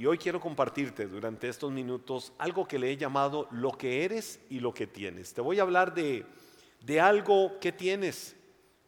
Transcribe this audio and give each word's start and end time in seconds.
y 0.00 0.06
hoy 0.06 0.16
quiero 0.16 0.40
compartirte 0.40 1.06
durante 1.06 1.46
estos 1.46 1.70
minutos 1.70 2.32
algo 2.38 2.66
que 2.66 2.78
le 2.78 2.90
he 2.90 2.96
llamado 2.96 3.46
lo 3.50 3.72
que 3.72 4.02
eres 4.02 4.40
y 4.48 4.58
lo 4.58 4.72
que 4.72 4.86
tienes. 4.86 5.34
Te 5.34 5.42
voy 5.42 5.58
a 5.58 5.62
hablar 5.62 5.92
de, 5.92 6.24
de 6.80 7.00
algo 7.02 7.60
que 7.60 7.70
tienes 7.70 8.34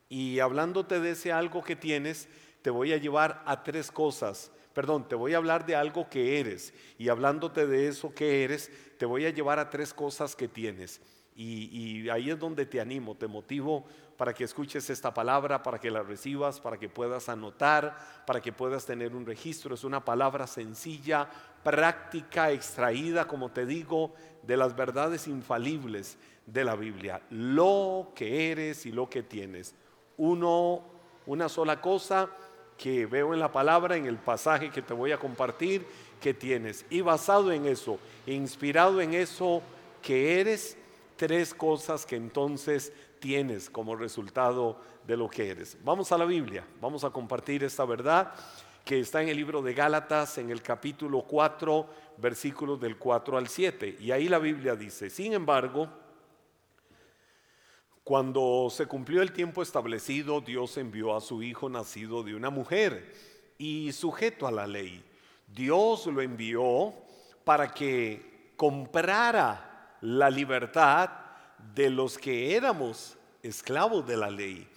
y 0.09 0.39
hablándote 0.39 1.01
de 1.01 1.11
ese 1.11 1.31
algo 1.31 1.63
que 1.63 1.77
tienes, 1.77 2.31
te 2.63 2.71
voy 2.71 2.95
a 2.95 2.97
llevar 2.97 3.43
a 3.45 3.63
tres 3.63 3.91
cosas. 3.91 4.53
Perdón, 4.73 5.07
te 5.07 5.15
voy 5.15 5.35
a 5.35 5.37
hablar 5.37 5.67
de 5.67 5.77
algo 5.77 6.09
que 6.09 6.41
eres 6.41 6.73
y 6.97 7.11
hablándote 7.11 7.67
de 7.67 7.89
eso 7.89 8.15
que 8.15 8.43
eres, 8.43 8.71
te 8.97 9.05
voy 9.05 9.27
a 9.27 9.31
llevar 9.31 9.59
a 9.59 9.69
tres 9.69 9.93
cosas 9.93 10.35
que 10.35 10.49
tienes. 10.49 10.99
Y, 11.35 12.09
ahí 12.11 12.31
es 12.31 12.39
donde 12.39 12.67
te 12.67 12.81
animo, 12.81 13.15
te 13.15 13.27
motivo 13.27 13.85
para 14.17 14.35
que 14.35 14.45
escuches 14.45 14.89
esta 14.91 15.13
palabra, 15.13 15.63
para 15.63 15.79
que 15.79 15.91
la 15.91 16.03
recibas, 16.03 16.61
para 16.61 16.79
que 16.79 16.89
puedas 16.89 17.29
anotar, 17.29 18.25
para 18.27 18.41
que 18.41 18.53
puedas 18.53 18.85
tener 18.85 19.17
un 19.17 19.27
registro. 19.27 19.75
Es 19.75 19.85
una 19.85 20.05
palabra 20.05 20.47
sencilla, 20.47 21.29
práctica, 21.65 22.51
extraída, 22.51 23.27
como 23.27 23.51
te 23.51 23.67
digo, 23.67 24.15
de 24.43 24.57
las 24.57 24.77
verdades 24.77 25.27
infalibles 25.27 26.19
de 26.47 26.65
la 26.65 26.77
Biblia. 26.77 27.23
Lo 27.31 28.13
que 28.15 28.53
eres 28.53 28.87
y 28.87 28.93
lo 28.93 29.09
que 29.09 29.23
tienes. 29.23 29.75
Uno, 30.19 30.83
una 31.27 31.49
sola 31.49 31.81
cosa 31.81 32.29
que 32.77 33.07
veo 33.07 33.33
en 33.33 33.41
la 33.41 33.53
palabra, 33.53 33.97
en 33.97 34.07
el 34.07 34.17
pasaje 34.17 34.71
que 34.71 34.83
te 34.83 34.95
voy 34.95 35.13
a 35.13 35.19
compartir, 35.19 35.87
que 36.21 36.35
tienes. 36.35 36.85
Y 36.91 37.01
basado 37.01 37.53
en 37.53 37.67
eso, 37.67 37.99
inspirado 38.27 39.01
en 39.01 39.15
eso 39.15 39.63
que 40.03 40.41
eres, 40.41 40.77
tres 41.17 41.55
cosas 41.55 42.07
que 42.07 42.17
entonces 42.17 42.93
tienes 43.21 43.71
como 43.71 43.97
resultado 43.97 44.81
de 45.07 45.17
lo 45.17 45.29
que 45.29 45.49
eres. 45.51 45.77
Vamos 45.85 46.13
a 46.13 46.19
la 46.19 46.25
Biblia, 46.25 46.67
vamos 46.81 47.05
a 47.05 47.11
compartir 47.11 47.65
esta 47.65 47.85
verdad 47.85 48.35
que 48.85 48.99
está 48.99 49.23
en 49.23 49.29
el 49.29 49.37
libro 49.37 49.63
de 49.63 49.75
Gálatas, 49.75 50.39
en 50.39 50.51
el 50.51 50.61
capítulo 50.61 51.23
4, 51.23 51.87
versículos 52.19 52.81
del 52.81 52.99
4 52.99 53.39
al 53.39 53.49
7. 53.49 53.97
Y 54.01 54.11
ahí 54.11 54.29
la 54.29 54.39
Biblia 54.39 54.75
dice, 54.75 55.09
sin 55.09 55.33
embargo, 55.35 55.89
cuando 58.03 58.69
se 58.71 58.87
cumplió 58.87 59.23
el 59.23 59.33
tiempo 59.33 59.63
establecido, 59.63 60.41
Dios 60.41 60.77
envió 60.77 61.15
a 61.15 61.21
su 61.21 61.43
Hijo 61.43 61.69
nacido 61.69 62.25
de 62.25 62.35
una 62.35 62.51
mujer 62.51 63.15
y 63.59 63.93
sujeto 63.93 64.49
a 64.49 64.51
la 64.51 64.67
ley. 64.67 65.05
Dios 65.47 66.07
lo 66.07 66.21
envió 66.21 66.93
para 67.45 67.73
que 67.73 68.53
comprara 68.57 69.72
la 70.03 70.29
libertad 70.29 71.11
de 71.75 71.89
los 71.89 72.19
que 72.19 72.55
éramos 72.55 73.17
esclavos 73.43 74.07
de 74.07 74.17
la 74.17 74.31
ley, 74.31 74.69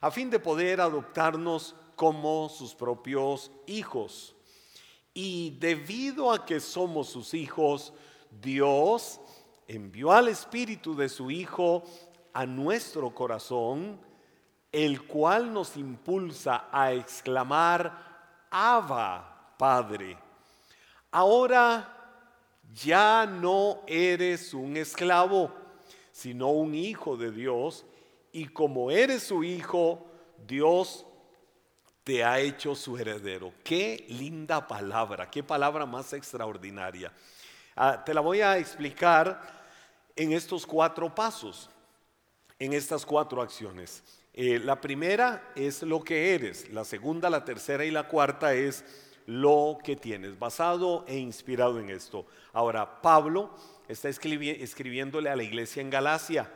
a 0.00 0.10
fin 0.10 0.30
de 0.30 0.40
poder 0.40 0.80
adoptarnos 0.80 1.76
como 1.94 2.48
sus 2.48 2.74
propios 2.74 3.50
hijos. 3.66 4.34
Y 5.12 5.56
debido 5.60 6.32
a 6.32 6.46
que 6.46 6.60
somos 6.60 7.10
sus 7.10 7.34
hijos, 7.34 7.92
Dios 8.40 9.20
envió 9.68 10.12
al 10.12 10.28
Espíritu 10.28 10.96
de 10.96 11.08
su 11.08 11.30
Hijo 11.30 11.84
a 12.32 12.46
nuestro 12.46 13.14
corazón, 13.14 14.00
el 14.72 15.06
cual 15.06 15.52
nos 15.52 15.76
impulsa 15.76 16.68
a 16.72 16.92
exclamar, 16.92 18.46
Abba, 18.50 19.54
Padre. 19.58 20.16
Ahora 21.10 21.99
ya 22.74 23.26
no 23.26 23.82
eres 23.86 24.54
un 24.54 24.76
esclavo, 24.76 25.52
sino 26.12 26.48
un 26.48 26.74
hijo 26.74 27.16
de 27.16 27.30
Dios, 27.30 27.84
y 28.32 28.46
como 28.46 28.90
eres 28.90 29.24
su 29.24 29.42
hijo, 29.42 30.06
Dios 30.46 31.06
te 32.04 32.24
ha 32.24 32.38
hecho 32.38 32.74
su 32.74 32.96
heredero. 32.96 33.52
Qué 33.64 34.04
linda 34.08 34.66
palabra, 34.66 35.30
qué 35.30 35.42
palabra 35.42 35.86
más 35.86 36.12
extraordinaria. 36.12 37.12
Ah, 37.76 38.02
te 38.04 38.14
la 38.14 38.20
voy 38.20 38.40
a 38.40 38.58
explicar 38.58 39.40
en 40.16 40.32
estos 40.32 40.66
cuatro 40.66 41.14
pasos, 41.14 41.70
en 42.58 42.72
estas 42.72 43.04
cuatro 43.04 43.42
acciones. 43.42 44.02
Eh, 44.32 44.58
la 44.58 44.80
primera 44.80 45.52
es 45.56 45.82
lo 45.82 46.02
que 46.02 46.34
eres, 46.34 46.68
la 46.70 46.84
segunda, 46.84 47.30
la 47.30 47.44
tercera 47.44 47.84
y 47.84 47.90
la 47.90 48.06
cuarta 48.06 48.54
es 48.54 48.84
lo 49.26 49.78
que 49.82 49.96
tienes, 49.96 50.38
basado 50.38 51.04
e 51.06 51.18
inspirado 51.18 51.78
en 51.78 51.90
esto. 51.90 52.26
Ahora, 52.52 53.00
Pablo 53.02 53.50
está 53.88 54.08
escribiéndole 54.08 55.30
a 55.30 55.36
la 55.36 55.42
iglesia 55.42 55.80
en 55.80 55.90
Galacia 55.90 56.52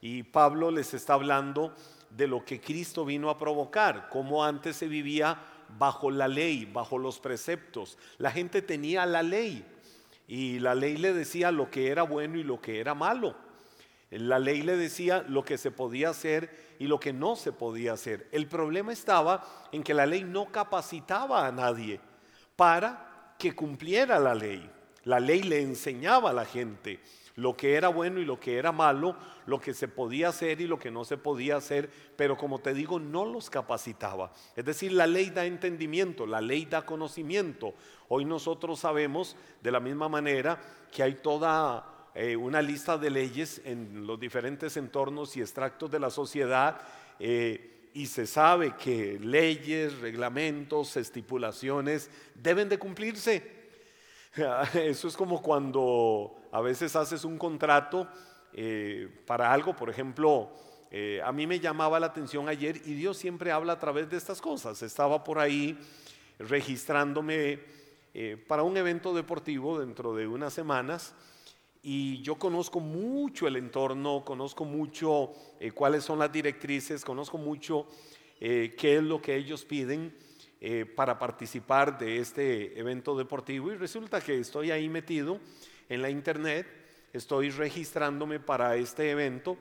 y 0.00 0.22
Pablo 0.22 0.70
les 0.70 0.94
está 0.94 1.14
hablando 1.14 1.74
de 2.10 2.26
lo 2.26 2.44
que 2.44 2.60
Cristo 2.60 3.04
vino 3.04 3.30
a 3.30 3.38
provocar, 3.38 4.08
cómo 4.10 4.44
antes 4.44 4.76
se 4.76 4.88
vivía 4.88 5.38
bajo 5.78 6.10
la 6.10 6.28
ley, 6.28 6.68
bajo 6.70 6.98
los 6.98 7.18
preceptos. 7.18 7.98
La 8.18 8.30
gente 8.30 8.62
tenía 8.62 9.06
la 9.06 9.22
ley 9.22 9.64
y 10.28 10.58
la 10.58 10.74
ley 10.74 10.96
le 10.96 11.12
decía 11.12 11.50
lo 11.50 11.70
que 11.70 11.88
era 11.88 12.02
bueno 12.02 12.38
y 12.38 12.42
lo 12.42 12.60
que 12.60 12.80
era 12.80 12.94
malo. 12.94 13.34
La 14.18 14.38
ley 14.38 14.62
le 14.62 14.76
decía 14.76 15.24
lo 15.26 15.42
que 15.44 15.56
se 15.56 15.70
podía 15.70 16.10
hacer 16.10 16.74
y 16.78 16.86
lo 16.86 17.00
que 17.00 17.12
no 17.12 17.34
se 17.34 17.52
podía 17.52 17.94
hacer. 17.94 18.28
El 18.30 18.46
problema 18.46 18.92
estaba 18.92 19.68
en 19.72 19.82
que 19.82 19.94
la 19.94 20.04
ley 20.04 20.22
no 20.22 20.52
capacitaba 20.52 21.46
a 21.46 21.52
nadie 21.52 21.98
para 22.56 23.34
que 23.38 23.54
cumpliera 23.54 24.18
la 24.18 24.34
ley. 24.34 24.70
La 25.04 25.18
ley 25.18 25.42
le 25.42 25.62
enseñaba 25.62 26.30
a 26.30 26.34
la 26.34 26.44
gente 26.44 27.00
lo 27.36 27.56
que 27.56 27.74
era 27.74 27.88
bueno 27.88 28.20
y 28.20 28.24
lo 28.24 28.38
que 28.38 28.58
era 28.58 28.72
malo, 28.72 29.16
lo 29.46 29.58
que 29.58 29.72
se 29.72 29.88
podía 29.88 30.28
hacer 30.28 30.60
y 30.60 30.66
lo 30.66 30.78
que 30.78 30.90
no 30.90 31.04
se 31.04 31.16
podía 31.16 31.56
hacer, 31.56 31.90
pero 32.16 32.36
como 32.36 32.58
te 32.58 32.74
digo, 32.74 33.00
no 33.00 33.24
los 33.24 33.48
capacitaba. 33.48 34.32
Es 34.54 34.64
decir, 34.64 34.92
la 34.92 35.06
ley 35.06 35.30
da 35.30 35.46
entendimiento, 35.46 36.26
la 36.26 36.40
ley 36.40 36.66
da 36.66 36.84
conocimiento. 36.84 37.74
Hoy 38.08 38.24
nosotros 38.24 38.80
sabemos 38.80 39.36
de 39.62 39.72
la 39.72 39.80
misma 39.80 40.08
manera 40.08 40.60
que 40.90 41.02
hay 41.02 41.14
toda 41.14 41.91
eh, 42.14 42.36
una 42.36 42.62
lista 42.62 42.98
de 42.98 43.10
leyes 43.10 43.60
en 43.64 44.06
los 44.06 44.18
diferentes 44.18 44.76
entornos 44.76 45.36
y 45.36 45.40
extractos 45.40 45.90
de 45.90 46.00
la 46.00 46.10
sociedad. 46.10 46.80
Eh, 47.18 47.90
y 47.94 48.06
se 48.06 48.26
sabe 48.26 48.74
que 48.76 49.18
leyes, 49.20 49.98
reglamentos, 49.98 50.96
estipulaciones 50.96 52.10
deben 52.34 52.68
de 52.68 52.78
cumplirse. 52.78 53.62
Eso 54.74 55.08
es 55.08 55.16
como 55.16 55.42
cuando 55.42 56.34
a 56.52 56.60
veces 56.60 56.96
haces 56.96 57.24
un 57.24 57.38
contrato 57.38 58.08
eh, 58.52 59.08
para 59.26 59.52
algo, 59.52 59.74
por 59.74 59.90
ejemplo, 59.90 60.50
eh, 60.90 61.22
a 61.24 61.32
mí 61.32 61.46
me 61.46 61.58
llamaba 61.58 61.98
la 61.98 62.06
atención 62.06 62.48
ayer 62.48 62.76
y 62.84 62.94
Dios 62.94 63.16
siempre 63.16 63.50
habla 63.50 63.74
a 63.74 63.78
través 63.78 64.10
de 64.10 64.16
estas 64.16 64.40
cosas. 64.40 64.82
Estaba 64.82 65.24
por 65.24 65.38
ahí 65.38 65.78
registrándome 66.38 67.60
eh, 68.12 68.42
para 68.46 68.62
un 68.62 68.76
evento 68.76 69.14
deportivo 69.14 69.78
dentro 69.78 70.14
de 70.14 70.26
unas 70.26 70.52
semanas 70.52 71.14
y 71.82 72.22
yo 72.22 72.36
conozco 72.36 72.78
mucho 72.78 73.48
el 73.48 73.56
entorno, 73.56 74.24
conozco 74.24 74.64
mucho 74.64 75.32
eh, 75.58 75.72
cuáles 75.72 76.04
son 76.04 76.20
las 76.20 76.30
directrices, 76.30 77.04
conozco 77.04 77.38
mucho 77.38 77.88
eh, 78.40 78.74
qué 78.78 78.96
es 78.96 79.02
lo 79.02 79.20
que 79.20 79.34
ellos 79.34 79.64
piden 79.64 80.14
eh, 80.60 80.86
para 80.86 81.18
participar 81.18 81.98
de 81.98 82.18
este 82.18 82.78
evento 82.78 83.18
deportivo 83.18 83.72
y 83.72 83.76
resulta 83.76 84.20
que 84.20 84.38
estoy 84.38 84.70
ahí 84.70 84.88
metido 84.88 85.40
en 85.88 86.02
la 86.02 86.08
internet, 86.08 86.68
estoy 87.12 87.50
registrándome 87.50 88.38
para 88.38 88.76
este 88.76 89.10
evento 89.10 89.56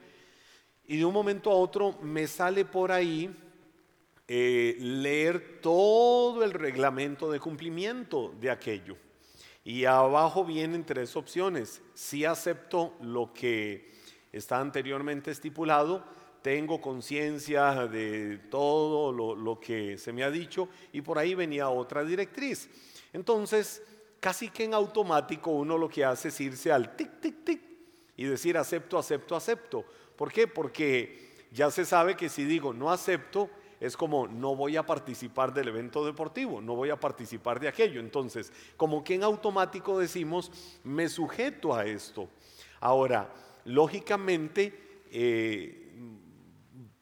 y 0.85 0.97
de 0.97 1.05
un 1.05 1.13
momento 1.13 1.49
a 1.49 1.55
otro 1.55 1.97
me 2.03 2.27
sale 2.27 2.65
por 2.65 2.91
ahí 2.91 3.35
leer 4.27 5.59
todo 5.61 6.45
el 6.45 6.51
reglamento 6.51 7.29
de 7.29 7.39
cumplimiento 7.41 8.33
de 8.39 8.49
aquello. 8.49 8.95
Y 9.63 9.85
abajo 9.85 10.43
vienen 10.43 10.85
tres 10.85 11.15
opciones. 11.15 11.81
Si 11.93 12.25
acepto 12.25 12.95
lo 13.01 13.31
que 13.33 13.91
está 14.31 14.59
anteriormente 14.59 15.31
estipulado, 15.31 16.03
tengo 16.41 16.81
conciencia 16.81 17.87
de 17.87 18.39
todo 18.49 19.11
lo, 19.35 19.59
que 19.59 19.97
se 19.97 20.11
me 20.11 20.23
ha 20.23 20.31
dicho 20.31 20.69
y 20.91 21.01
por 21.01 21.19
ahí 21.19 21.35
venía 21.35 21.69
otra 21.69 22.03
directriz. 22.03 22.69
Entonces, 23.13 23.83
casi 24.19 24.49
que 24.49 24.63
en 24.63 24.73
automático 24.73 25.51
uno 25.51 25.77
lo 25.77 25.87
que 25.87 26.03
hace 26.03 26.29
es 26.29 26.41
irse 26.41 26.71
al 26.71 26.95
tic, 26.95 27.19
tic, 27.19 27.43
tic 27.43 27.61
y 28.17 28.25
decir 28.25 28.57
acepto, 28.57 28.97
acepto, 28.97 29.35
acepto. 29.35 29.85
¿Por 30.15 30.31
qué? 30.31 30.47
Porque 30.47 31.45
ya 31.51 31.69
se 31.69 31.85
sabe 31.85 32.15
que 32.15 32.29
si 32.29 32.45
digo 32.45 32.73
no 32.73 32.91
acepto, 32.91 33.49
es 33.81 33.97
como 33.97 34.27
no 34.27 34.55
voy 34.55 34.77
a 34.77 34.85
participar 34.85 35.53
del 35.53 35.69
evento 35.69 36.05
deportivo, 36.05 36.61
no 36.61 36.75
voy 36.75 36.91
a 36.91 36.99
participar 36.99 37.59
de 37.59 37.67
aquello. 37.67 37.99
Entonces, 37.99 38.53
como 38.77 39.03
que 39.03 39.15
en 39.15 39.23
automático 39.23 39.97
decimos, 39.97 40.51
me 40.83 41.09
sujeto 41.09 41.73
a 41.73 41.83
esto. 41.85 42.29
Ahora, 42.79 43.33
lógicamente, 43.65 45.01
eh, 45.11 45.91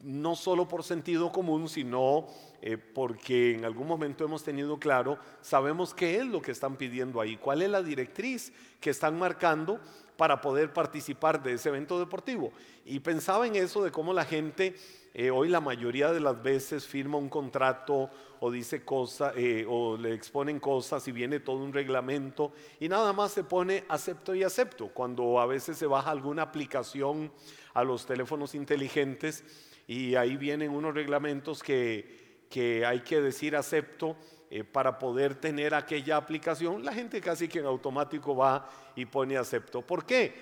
no 0.00 0.34
solo 0.34 0.66
por 0.66 0.82
sentido 0.82 1.30
común, 1.30 1.68
sino 1.68 2.26
eh, 2.62 2.76
porque 2.76 3.54
en 3.54 3.64
algún 3.64 3.86
momento 3.86 4.24
hemos 4.24 4.42
tenido 4.42 4.78
claro, 4.78 5.18
sabemos 5.40 5.94
qué 5.94 6.18
es 6.18 6.26
lo 6.26 6.42
que 6.42 6.52
están 6.52 6.76
pidiendo 6.76 7.20
ahí, 7.20 7.36
cuál 7.36 7.62
es 7.62 7.70
la 7.70 7.82
directriz 7.82 8.52
que 8.80 8.90
están 8.90 9.18
marcando 9.18 9.80
para 10.16 10.40
poder 10.40 10.72
participar 10.72 11.42
de 11.42 11.54
ese 11.54 11.70
evento 11.70 11.98
deportivo. 11.98 12.52
Y 12.84 13.00
pensaba 13.00 13.46
en 13.46 13.56
eso 13.56 13.82
de 13.82 13.90
cómo 13.90 14.12
la 14.12 14.24
gente 14.24 14.74
eh, 15.12 15.30
hoy 15.30 15.48
la 15.48 15.60
mayoría 15.60 16.12
de 16.12 16.20
las 16.20 16.40
veces 16.40 16.86
firma 16.86 17.18
un 17.18 17.28
contrato 17.28 18.10
o 18.38 18.50
dice 18.50 18.84
cosas 18.84 19.32
eh, 19.36 19.66
o 19.68 19.96
le 19.96 20.14
exponen 20.14 20.60
cosas 20.60 21.06
y 21.08 21.12
viene 21.12 21.40
todo 21.40 21.56
un 21.56 21.72
reglamento 21.72 22.52
y 22.78 22.88
nada 22.88 23.12
más 23.12 23.32
se 23.32 23.42
pone 23.42 23.84
acepto 23.88 24.34
y 24.36 24.44
acepto. 24.44 24.88
Cuando 24.88 25.40
a 25.40 25.46
veces 25.46 25.78
se 25.78 25.86
baja 25.86 26.10
alguna 26.10 26.42
aplicación 26.42 27.32
a 27.74 27.82
los 27.82 28.06
teléfonos 28.06 28.54
inteligentes 28.54 29.42
y 29.88 30.14
ahí 30.14 30.36
vienen 30.36 30.70
unos 30.70 30.94
reglamentos 30.94 31.60
que, 31.60 32.19
que 32.50 32.84
hay 32.84 33.00
que 33.00 33.20
decir 33.20 33.56
acepto 33.56 34.16
eh, 34.50 34.64
para 34.64 34.98
poder 34.98 35.36
tener 35.36 35.72
aquella 35.72 36.16
aplicación, 36.16 36.84
la 36.84 36.92
gente 36.92 37.20
casi 37.20 37.46
que 37.46 37.60
en 37.60 37.66
automático 37.66 38.34
va 38.34 38.68
y 38.96 39.06
pone 39.06 39.38
acepto. 39.38 39.80
¿Por 39.80 40.04
qué? 40.04 40.34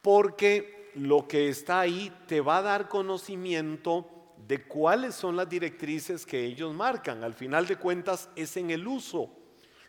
Porque 0.00 0.92
lo 0.94 1.26
que 1.26 1.48
está 1.48 1.80
ahí 1.80 2.12
te 2.26 2.40
va 2.40 2.58
a 2.58 2.62
dar 2.62 2.88
conocimiento 2.88 4.08
de 4.46 4.62
cuáles 4.62 5.16
son 5.16 5.36
las 5.36 5.48
directrices 5.48 6.24
que 6.24 6.44
ellos 6.44 6.72
marcan. 6.72 7.24
Al 7.24 7.34
final 7.34 7.66
de 7.66 7.76
cuentas 7.76 8.30
es 8.36 8.56
en 8.56 8.70
el 8.70 8.86
uso 8.86 9.30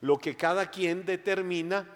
lo 0.02 0.18
que 0.18 0.36
cada 0.36 0.72
quien 0.72 1.06
determina, 1.06 1.88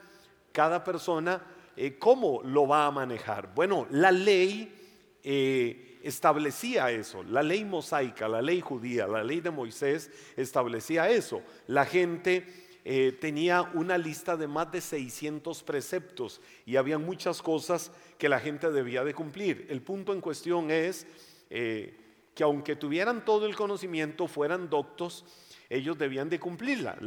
cada 0.52 0.84
persona, 0.84 1.42
eh, 1.76 1.98
cómo 1.98 2.42
lo 2.44 2.68
va 2.68 2.86
a 2.86 2.92
manejar. 2.92 3.54
Bueno, 3.56 3.88
la 3.90 4.12
ley 4.12 5.20
eh, 5.24 5.95
establecía 6.06 6.92
eso. 6.92 7.24
La 7.24 7.42
ley 7.42 7.66
mosaica, 7.66 8.28
la 8.28 8.42
ley 8.42 8.62
judía, 8.62 9.08
la 9.08 9.24
ley 9.24 9.42
de 9.42 9.50
Moisés 9.50 10.12
establecía 10.38 11.10
eso. 11.10 11.42
La 11.68 11.86
gente 11.86 12.46
eh, 12.86 13.18
tenía 13.20 13.64
una 13.74 13.98
lista 13.98 14.38
de 14.38 14.48
más 14.48 14.72
de 14.72 14.82
600 14.82 15.64
preceptos 15.64 16.40
y 16.66 16.76
había 16.76 17.00
muchas 17.00 17.42
cosas 17.42 17.92
que 18.20 18.30
la 18.30 18.40
gente 18.40 18.72
debía 18.72 19.04
de 19.04 19.16
cumplir. 19.16 19.66
El 19.70 19.82
punto 19.82 20.14
en 20.14 20.22
cuestión 20.22 20.70
es 20.70 21.08
eh, 21.50 21.98
que 22.36 22.44
aunque 22.44 22.76
tuvieran 22.76 23.26
todo 23.26 23.48
el 23.48 23.56
conocimiento, 23.56 24.28
fueran 24.28 24.70
doctos, 24.70 25.26
ellos 25.70 25.98
debían 25.98 26.30
de 26.30 26.40
cumplirla. 26.40 26.98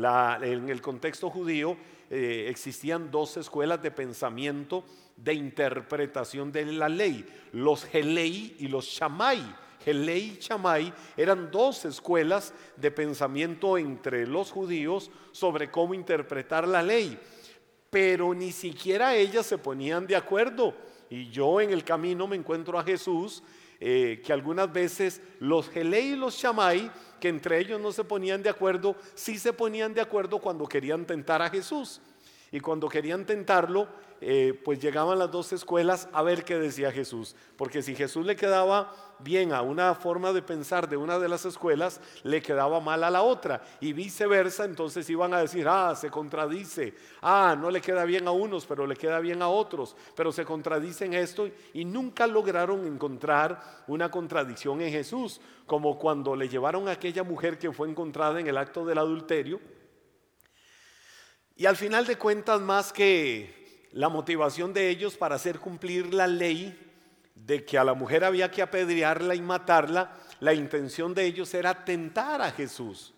en 0.43 0.69
el 0.69 0.81
contexto 0.83 1.31
judío 1.31 1.77
eh, 2.11 2.47
existían 2.49 3.13
dos 3.13 3.37
escuelas 3.37 3.81
de 3.81 3.93
pensamiento 3.93 4.85
de 5.23 5.35
interpretación 5.35 6.53
de 6.53 6.67
la 6.67 6.89
ley, 6.89 7.27
los 7.53 7.85
Gelei 7.85 8.57
y 8.59 8.69
los 8.69 8.87
Shammai. 8.87 9.43
Gelei 9.85 10.37
y 10.37 10.39
Shammai 10.41 10.93
eran 11.17 11.51
dos 11.51 11.85
escuelas 11.85 12.53
de 12.77 12.91
pensamiento 12.91 13.79
entre 13.79 14.27
los 14.27 14.51
judíos 14.51 15.11
sobre 15.33 15.71
cómo 15.71 15.95
interpretar 15.95 16.67
la 16.67 16.83
ley, 16.83 17.19
pero 17.91 18.35
ni 18.35 18.53
siquiera 18.53 19.15
ellas 19.15 19.47
se 19.47 19.59
ponían 19.59 20.07
de 20.07 20.17
acuerdo. 20.17 20.75
Y 21.11 21.31
yo 21.31 21.61
en 21.61 21.71
el 21.71 21.85
camino 21.85 22.27
me 22.27 22.37
encuentro 22.37 22.79
a 22.79 22.85
Jesús, 22.85 23.43
eh, 23.81 24.21
que 24.25 24.33
algunas 24.33 24.73
veces 24.73 25.23
los 25.39 25.69
Gelei 25.69 26.13
y 26.13 26.17
los 26.17 26.35
Shammai, 26.35 26.91
que 27.21 27.29
entre 27.29 27.59
ellos 27.59 27.81
no 27.81 27.93
se 27.93 28.05
ponían 28.05 28.43
de 28.43 28.51
acuerdo, 28.51 28.97
sí 29.15 29.39
se 29.39 29.53
ponían 29.53 29.95
de 29.95 30.01
acuerdo 30.01 30.39
cuando 30.39 30.67
querían 30.67 31.07
tentar 31.07 31.41
a 31.43 31.51
Jesús. 31.51 32.01
Y 32.51 32.61
cuando 32.61 32.89
querían 32.89 33.25
tentarlo, 33.27 33.89
eh, 34.21 34.61
pues 34.65 34.81
llegaban 34.81 35.19
las 35.19 35.31
dos 35.31 35.53
escuelas 35.53 36.09
a 36.13 36.23
ver 36.23 36.45
qué 36.45 36.59
decía 36.59 36.93
Jesús. 36.93 37.37
Porque 37.57 37.83
si 37.83 37.95
Jesús 37.95 38.27
le 38.27 38.37
quedaba 38.37 38.95
bien 39.21 39.53
a 39.53 39.63
una 39.63 39.95
forma 39.95 40.33
de 40.33 40.43
pensar 40.43 40.89
de 40.89 40.97
una 40.97 41.19
de 41.19 41.29
las 41.29 41.45
escuelas, 41.45 42.01
le 42.23 42.43
quedaba 42.43 42.81
mal 42.81 43.05
a 43.05 43.11
la 43.11 43.23
otra. 43.23 43.63
Y 43.81 43.93
viceversa, 43.93 44.65
entonces 44.65 45.09
iban 45.11 45.35
a 45.35 45.41
decir, 45.41 45.67
ah, 45.69 45.95
se 45.95 46.11
contradice. 46.11 46.95
Ah, 47.23 47.57
no 47.59 47.71
le 47.71 47.81
queda 47.81 48.05
bien 48.05 48.27
a 48.29 48.31
unos, 48.31 48.67
pero 48.67 48.87
le 48.87 48.97
queda 48.97 49.21
bien 49.21 49.43
a 49.43 49.49
otros. 49.49 49.97
Pero 50.15 50.33
se 50.33 50.45
contradicen 50.45 51.15
esto 51.15 51.49
y 51.73 51.85
nunca 51.85 52.27
lograron 52.27 52.87
encontrar 52.87 53.85
una 53.87 54.11
contradicción 54.11 54.81
en 54.81 54.91
Jesús. 54.91 55.41
Como 55.67 55.99
cuando 55.99 56.35
le 56.35 56.49
llevaron 56.49 56.89
a 56.89 56.93
aquella 56.93 57.23
mujer 57.23 57.59
que 57.59 57.73
fue 57.73 57.89
encontrada 57.89 58.41
en 58.41 58.47
el 58.47 58.57
acto 58.57 58.85
del 58.85 58.99
adulterio 58.99 59.61
y 61.59 61.67
al 61.67 61.77
final 61.77 62.07
de 62.07 62.17
cuentas, 62.17 62.61
más 62.61 62.93
que 62.93 63.68
la 63.93 64.09
motivación 64.09 64.73
de 64.73 64.89
ellos 64.89 65.17
para 65.17 65.37
hacer 65.37 65.59
cumplir 65.59 66.13
la 66.13 66.27
ley 66.27 66.79
de 67.35 67.65
que 67.65 67.79
a 67.79 67.85
la 67.85 67.95
mujer 67.95 68.25
había 68.25 68.51
que 68.51 68.63
apedrearla 68.63 69.35
y 69.35 69.41
matarla, 69.41 70.17
la 70.41 70.55
intención 70.55 71.15
de 71.15 71.25
ellos 71.25 71.53
era 71.55 71.85
tentar 71.85 72.43
a 72.43 72.51
Jesús. 72.51 73.15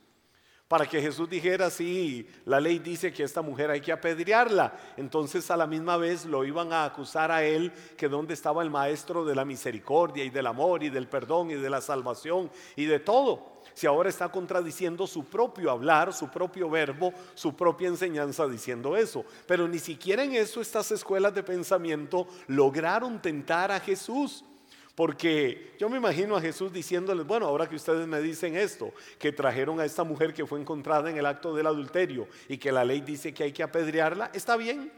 Para 0.69 0.87
que 0.87 1.03
Jesús 1.03 1.29
dijera, 1.29 1.69
sí, 1.69 2.29
la 2.45 2.61
ley 2.61 2.79
dice 2.79 3.13
que 3.13 3.25
esta 3.25 3.43
mujer 3.43 3.73
hay 3.73 3.81
que 3.81 3.91
apedrearla. 3.91 4.73
Entonces 4.97 5.51
a 5.51 5.57
la 5.57 5.67
misma 5.67 5.97
vez 5.97 6.25
lo 6.25 6.45
iban 6.45 6.73
a 6.73 6.85
acusar 6.85 7.33
a 7.33 7.43
él 7.43 7.73
que 7.97 8.09
dónde 8.09 8.35
estaba 8.35 8.63
el 8.63 8.71
maestro 8.71 9.25
de 9.25 9.35
la 9.35 9.45
misericordia 9.45 10.23
y 10.23 10.31
del 10.31 10.47
amor 10.47 10.85
y 10.85 10.91
del 10.91 11.09
perdón 11.09 11.51
y 11.51 11.55
de 11.55 11.71
la 11.71 11.81
salvación 11.81 12.53
y 12.77 12.85
de 12.85 13.01
todo 13.01 13.60
si 13.81 13.87
ahora 13.87 14.11
está 14.11 14.31
contradiciendo 14.31 15.07
su 15.07 15.25
propio 15.25 15.71
hablar, 15.71 16.13
su 16.13 16.29
propio 16.29 16.69
verbo, 16.69 17.15
su 17.33 17.57
propia 17.57 17.89
enseñanza 17.89 18.47
diciendo 18.47 18.95
eso? 18.95 19.25
Pero 19.47 19.67
ni 19.67 19.79
siquiera 19.79 20.23
en 20.23 20.35
eso 20.35 20.61
estas 20.61 20.93
escuelas 20.93 21.35
de 21.35 21.43
pensamiento 21.43 22.29
lograron 22.47 23.23
tentar 23.23 23.73
a 23.73 23.81
Jesús. 23.81 24.45
Porque 24.95 25.75
yo 25.79 25.89
me 25.89 25.97
imagino 25.97 26.37
a 26.37 26.43
Jesús 26.43 26.71
diciéndoles, 26.71 27.27
bueno, 27.27 27.47
ahora 27.47 27.67
que 27.67 27.77
ustedes 27.77 28.07
me 28.07 28.21
dicen 28.21 28.55
esto, 28.55 28.93
que 29.19 29.33
trajeron 29.33 29.81
a 29.81 29.87
esta 29.87 30.05
mujer 30.05 30.35
que 30.35 30.45
fue 30.45 30.61
encontrada 30.61 31.09
en 31.09 31.17
el 31.17 31.25
acto 31.25 31.55
del 31.55 31.67
adulterio 31.67 32.29
y 32.51 32.59
que 32.59 32.73
la 32.73 32.85
ley 32.85 33.01
dice 33.01 33.33
que 33.33 33.45
hay 33.45 33.53
que 33.53 33.63
apedrearla, 33.63 34.31
está 34.35 34.59
bien, 34.59 34.93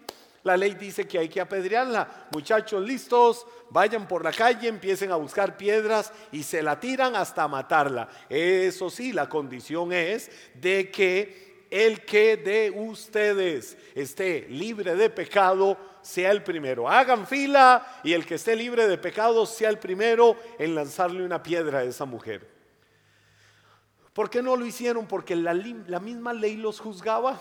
la 0.45 0.57
ley 0.57 0.75
dice 0.75 1.07
que 1.07 1.19
hay 1.19 1.29
que 1.29 1.41
apedrearla. 1.41 2.27
Muchachos 2.33 2.83
listos, 2.83 3.47
vayan 3.71 4.09
por 4.09 4.25
la 4.25 4.33
calle, 4.33 4.69
empiecen 4.69 5.13
a 5.13 5.17
buscar 5.17 5.57
piedras 5.57 6.13
y 6.33 6.43
se 6.43 6.63
la 6.63 6.81
tiran 6.81 7.15
hasta 7.15 7.47
matarla. 7.47 8.09
Eso 8.29 8.91
sí, 8.91 9.13
la 9.13 9.29
condición 9.29 9.93
es 9.93 10.31
de 10.55 10.91
que 10.91 11.67
el 11.71 12.05
que 12.05 12.37
de 12.37 12.71
ustedes 12.75 13.79
esté 13.95 14.47
libre 14.51 14.97
de 14.97 15.11
pecado 15.11 15.79
sea 16.03 16.33
el 16.33 16.43
primero. 16.43 16.89
Hagan 16.89 17.27
fila 17.27 18.01
y 18.03 18.13
el 18.13 18.27
que 18.27 18.35
esté 18.35 18.57
libre 18.57 18.89
de 18.89 18.99
pecado 18.99 19.47
sea 19.47 19.71
el 19.71 19.79
primero 19.79 20.37
en 20.59 20.75
lanzarle 20.75 21.25
una 21.25 21.43
piedra 21.43 21.79
a 21.79 21.85
esa 21.85 22.05
mujer. 22.05 22.51
¿Por 24.13 24.29
qué 24.29 24.43
no 24.43 24.57
lo 24.57 24.67
hicieron? 24.67 25.07
Porque 25.07 25.37
la, 25.37 25.55
la 25.55 26.01
misma 26.01 26.35
ley 26.35 26.57
los 26.57 26.81
juzgaba 26.81 27.41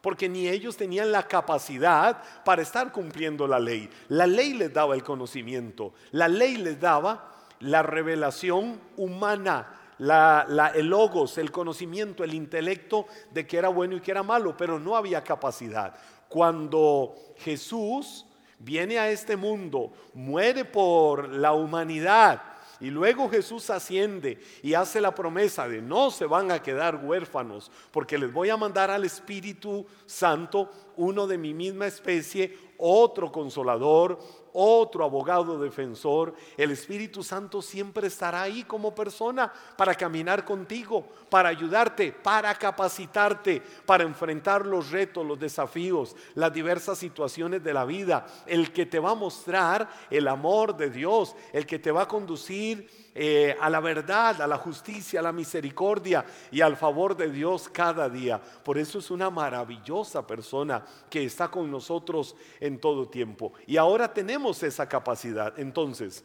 porque 0.00 0.28
ni 0.28 0.48
ellos 0.48 0.76
tenían 0.76 1.10
la 1.10 1.24
capacidad 1.24 2.22
para 2.44 2.62
estar 2.62 2.92
cumpliendo 2.92 3.46
la 3.46 3.58
ley. 3.58 3.90
La 4.08 4.26
ley 4.26 4.54
les 4.54 4.72
daba 4.72 4.94
el 4.94 5.02
conocimiento, 5.02 5.92
la 6.12 6.28
ley 6.28 6.56
les 6.56 6.80
daba 6.80 7.32
la 7.60 7.82
revelación 7.82 8.80
humana, 8.96 9.74
la, 9.98 10.72
el 10.74 10.86
logos, 10.86 11.38
el 11.38 11.50
conocimiento, 11.50 12.22
el 12.22 12.34
intelecto 12.34 13.06
de 13.32 13.46
que 13.46 13.58
era 13.58 13.68
bueno 13.68 13.96
y 13.96 14.00
que 14.00 14.12
era 14.12 14.22
malo, 14.22 14.56
pero 14.56 14.78
no 14.78 14.96
había 14.96 15.24
capacidad. 15.24 15.94
Cuando 16.28 17.14
Jesús 17.38 18.26
viene 18.58 18.98
a 18.98 19.10
este 19.10 19.36
mundo, 19.36 19.92
muere 20.14 20.64
por 20.64 21.28
la 21.28 21.52
humanidad, 21.52 22.42
y 22.80 22.90
luego 22.90 23.28
Jesús 23.28 23.70
asciende 23.70 24.40
y 24.62 24.74
hace 24.74 25.00
la 25.00 25.14
promesa 25.14 25.68
de 25.68 25.82
no 25.82 26.10
se 26.10 26.26
van 26.26 26.50
a 26.50 26.62
quedar 26.62 26.96
huérfanos, 26.96 27.70
porque 27.90 28.18
les 28.18 28.32
voy 28.32 28.50
a 28.50 28.56
mandar 28.56 28.90
al 28.90 29.04
Espíritu 29.04 29.86
Santo, 30.06 30.70
uno 30.98 31.26
de 31.26 31.38
mi 31.38 31.54
misma 31.54 31.86
especie, 31.86 32.58
otro 32.76 33.30
consolador, 33.32 34.18
otro 34.52 35.04
abogado 35.04 35.58
defensor. 35.60 36.34
El 36.56 36.72
Espíritu 36.72 37.22
Santo 37.22 37.62
siempre 37.62 38.08
estará 38.08 38.42
ahí 38.42 38.64
como 38.64 38.94
persona 38.94 39.52
para 39.76 39.94
caminar 39.94 40.44
contigo, 40.44 41.06
para 41.30 41.50
ayudarte, 41.50 42.12
para 42.12 42.52
capacitarte, 42.56 43.62
para 43.86 44.02
enfrentar 44.02 44.66
los 44.66 44.90
retos, 44.90 45.24
los 45.24 45.38
desafíos, 45.38 46.16
las 46.34 46.52
diversas 46.52 46.98
situaciones 46.98 47.62
de 47.62 47.72
la 47.72 47.84
vida. 47.84 48.26
El 48.46 48.72
que 48.72 48.84
te 48.84 48.98
va 48.98 49.12
a 49.12 49.14
mostrar 49.14 49.88
el 50.10 50.26
amor 50.26 50.76
de 50.76 50.90
Dios, 50.90 51.36
el 51.52 51.64
que 51.64 51.78
te 51.78 51.92
va 51.92 52.02
a 52.02 52.08
conducir 52.08 53.07
eh, 53.20 53.56
a 53.60 53.68
la 53.68 53.80
verdad, 53.80 54.40
a 54.40 54.46
la 54.46 54.58
justicia, 54.58 55.18
a 55.18 55.24
la 55.24 55.32
misericordia 55.32 56.24
y 56.52 56.60
al 56.60 56.76
favor 56.76 57.16
de 57.16 57.32
Dios 57.32 57.68
cada 57.68 58.08
día. 58.08 58.40
Por 58.40 58.78
eso 58.78 59.00
es 59.00 59.10
una 59.10 59.28
maravillosa 59.28 60.24
persona 60.24 60.84
que 61.10 61.24
está 61.24 61.50
con 61.50 61.68
nosotros 61.68 62.36
en 62.60 62.80
todo 62.80 63.08
tiempo. 63.08 63.54
Y 63.66 63.76
ahora 63.76 64.14
tenemos 64.14 64.62
esa 64.62 64.88
capacidad. 64.88 65.58
Entonces, 65.58 66.24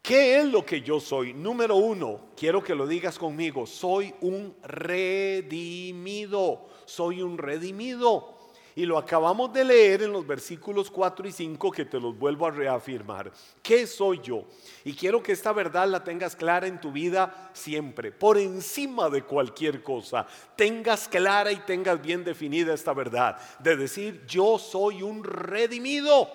¿Qué 0.00 0.38
es 0.38 0.46
lo 0.46 0.64
que 0.64 0.82
yo 0.82 1.00
soy? 1.00 1.34
Número 1.34 1.74
uno, 1.74 2.28
quiero 2.36 2.62
que 2.62 2.76
lo 2.76 2.86
digas 2.86 3.18
conmigo, 3.18 3.66
soy 3.66 4.14
un 4.20 4.54
redimido, 4.62 6.68
soy 6.84 7.22
un 7.22 7.36
redimido. 7.36 8.35
Y 8.76 8.84
lo 8.84 8.98
acabamos 8.98 9.50
de 9.54 9.64
leer 9.64 10.02
en 10.02 10.12
los 10.12 10.26
versículos 10.26 10.90
4 10.90 11.26
y 11.26 11.32
5 11.32 11.72
que 11.72 11.86
te 11.86 11.98
los 11.98 12.16
vuelvo 12.16 12.46
a 12.46 12.50
reafirmar. 12.50 13.32
¿Qué 13.62 13.86
soy 13.86 14.20
yo? 14.22 14.44
Y 14.84 14.92
quiero 14.92 15.22
que 15.22 15.32
esta 15.32 15.50
verdad 15.54 15.88
la 15.88 16.04
tengas 16.04 16.36
clara 16.36 16.66
en 16.66 16.78
tu 16.78 16.92
vida 16.92 17.50
siempre, 17.54 18.12
por 18.12 18.36
encima 18.36 19.08
de 19.08 19.22
cualquier 19.22 19.82
cosa. 19.82 20.26
Tengas 20.56 21.08
clara 21.08 21.50
y 21.50 21.56
tengas 21.60 22.02
bien 22.02 22.22
definida 22.22 22.74
esta 22.74 22.92
verdad 22.92 23.38
de 23.60 23.76
decir, 23.76 24.26
yo 24.26 24.58
soy 24.58 25.02
un 25.02 25.24
redimido. 25.24 26.28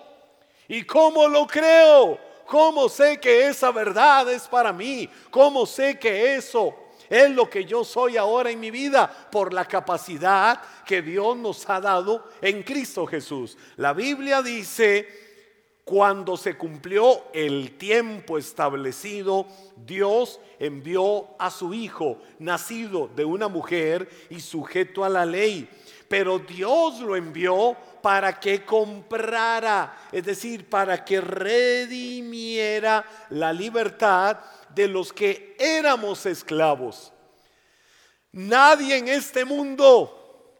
¿Y 0.67 0.83
cómo 0.83 1.27
lo 1.27 1.45
creo? 1.45 2.17
¿Cómo 2.48 2.89
sé 2.89 3.19
que 3.19 3.50
esa 3.50 3.71
verdad 3.71 4.31
es 4.33 4.48
para 4.48 4.74
mí? 4.74 5.07
¿Cómo 5.29 5.67
sé 5.67 6.00
que 6.00 6.36
eso 6.36 6.75
es 7.12 7.30
lo 7.30 7.50
que 7.50 7.65
yo 7.65 7.84
soy 7.84 8.15
ahora 8.15 8.51
en 8.51 8.60
mi 8.62 8.72
vida 8.72 9.12
por 9.30 9.53
la 9.53 9.65
capacidad 9.65 10.62
que 10.86 11.01
Dios 11.01 11.36
nos 11.36 11.70
ha 11.70 11.82
dado 11.82 12.24
en 12.41 12.63
Cristo 12.63 13.06
Jesús. 13.06 13.58
La 13.75 13.91
Biblia 13.91 14.41
dice, 14.41 15.10
cuando 15.84 16.38
se 16.38 16.56
cumplió 16.58 17.25
el 17.34 17.77
tiempo 17.77 18.38
establecido, 18.38 19.46
Dios 19.75 20.39
envió 20.58 21.27
a 21.38 21.51
su 21.51 21.74
Hijo, 21.74 22.20
nacido 22.39 23.10
de 23.13 23.25
una 23.25 23.50
mujer 23.50 24.10
y 24.30 24.39
sujeto 24.39 25.03
a 25.03 25.10
la 25.10 25.25
ley. 25.25 25.68
Pero 26.12 26.39
Dios 26.39 27.00
lo 27.00 27.15
envió 27.15 27.74
para 28.01 28.38
que 28.38 28.65
comprara, 28.65 29.98
es 30.12 30.25
decir, 30.25 30.70
para 30.70 31.06
que 31.06 31.22
redimiera 31.22 33.06
la 33.30 33.53
libertad 33.53 34.38
de 34.75 34.89
los 34.89 35.13
que 35.13 35.56
éramos 35.58 36.25
esclavos. 36.25 37.13
Nadie 38.34 38.98
en 38.98 39.08
este 39.08 39.46
mundo 39.46 40.60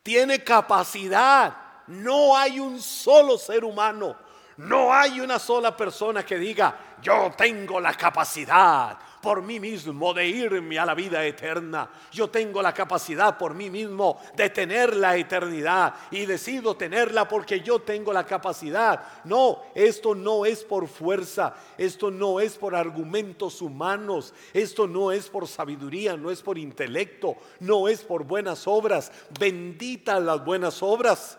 tiene 0.00 0.44
capacidad. 0.44 1.56
No 1.88 2.36
hay 2.36 2.60
un 2.60 2.80
solo 2.80 3.36
ser 3.36 3.64
humano. 3.64 4.16
No 4.58 4.94
hay 4.94 5.20
una 5.20 5.40
sola 5.40 5.76
persona 5.76 6.24
que 6.24 6.38
diga, 6.38 6.98
yo 7.02 7.32
tengo 7.36 7.80
la 7.80 7.94
capacidad 7.94 8.96
por 9.20 9.42
mí 9.42 9.60
mismo 9.60 10.14
de 10.14 10.26
irme 10.26 10.78
a 10.78 10.86
la 10.86 10.94
vida 10.94 11.24
eterna. 11.24 11.90
Yo 12.10 12.28
tengo 12.30 12.62
la 12.62 12.72
capacidad 12.72 13.36
por 13.36 13.54
mí 13.54 13.70
mismo 13.70 14.20
de 14.34 14.50
tener 14.50 14.96
la 14.96 15.16
eternidad 15.16 15.94
y 16.10 16.26
decido 16.26 16.74
tenerla 16.76 17.28
porque 17.28 17.60
yo 17.60 17.80
tengo 17.80 18.12
la 18.12 18.24
capacidad. 18.24 19.02
No, 19.24 19.62
esto 19.74 20.14
no 20.14 20.44
es 20.46 20.64
por 20.64 20.88
fuerza, 20.88 21.54
esto 21.76 22.10
no 22.10 22.40
es 22.40 22.56
por 22.56 22.74
argumentos 22.74 23.60
humanos, 23.62 24.34
esto 24.52 24.86
no 24.86 25.12
es 25.12 25.28
por 25.28 25.46
sabiduría, 25.46 26.16
no 26.16 26.30
es 26.30 26.42
por 26.42 26.58
intelecto, 26.58 27.36
no 27.60 27.88
es 27.88 28.02
por 28.02 28.24
buenas 28.24 28.66
obras. 28.66 29.12
Benditas 29.38 30.22
las 30.22 30.44
buenas 30.44 30.82
obras. 30.82 31.38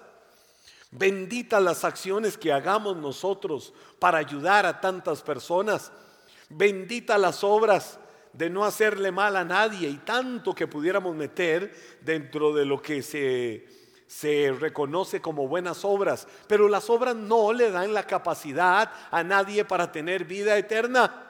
Benditas 0.92 1.62
las 1.64 1.86
acciones 1.86 2.38
que 2.38 2.52
hagamos 2.52 2.98
nosotros 2.98 3.74
para 3.98 4.18
ayudar 4.18 4.66
a 4.66 4.82
tantas 4.82 5.22
personas. 5.22 5.90
Bendita 6.54 7.18
las 7.18 7.44
obras 7.44 8.00
de 8.34 8.50
no 8.50 8.64
hacerle 8.64 9.12
mal 9.12 9.36
a 9.36 9.44
nadie 9.44 9.90
y 9.90 9.98
tanto 9.98 10.54
que 10.56 10.68
pudiéramos 10.68 11.16
meter 11.16 11.74
dentro 12.02 12.54
de 12.54 12.66
lo 12.66 12.82
que 12.82 13.02
se, 13.02 13.68
se 14.08 14.54
reconoce 14.58 15.22
como 15.22 15.48
buenas 15.48 15.84
obras. 15.84 16.28
Pero 16.48 16.68
las 16.68 16.90
obras 16.90 17.16
no 17.16 17.54
le 17.54 17.72
dan 17.72 17.94
la 17.94 18.04
capacidad 18.04 18.92
a 19.10 19.24
nadie 19.24 19.66
para 19.66 19.92
tener 19.92 20.26
vida 20.26 20.58
eterna. 20.58 21.28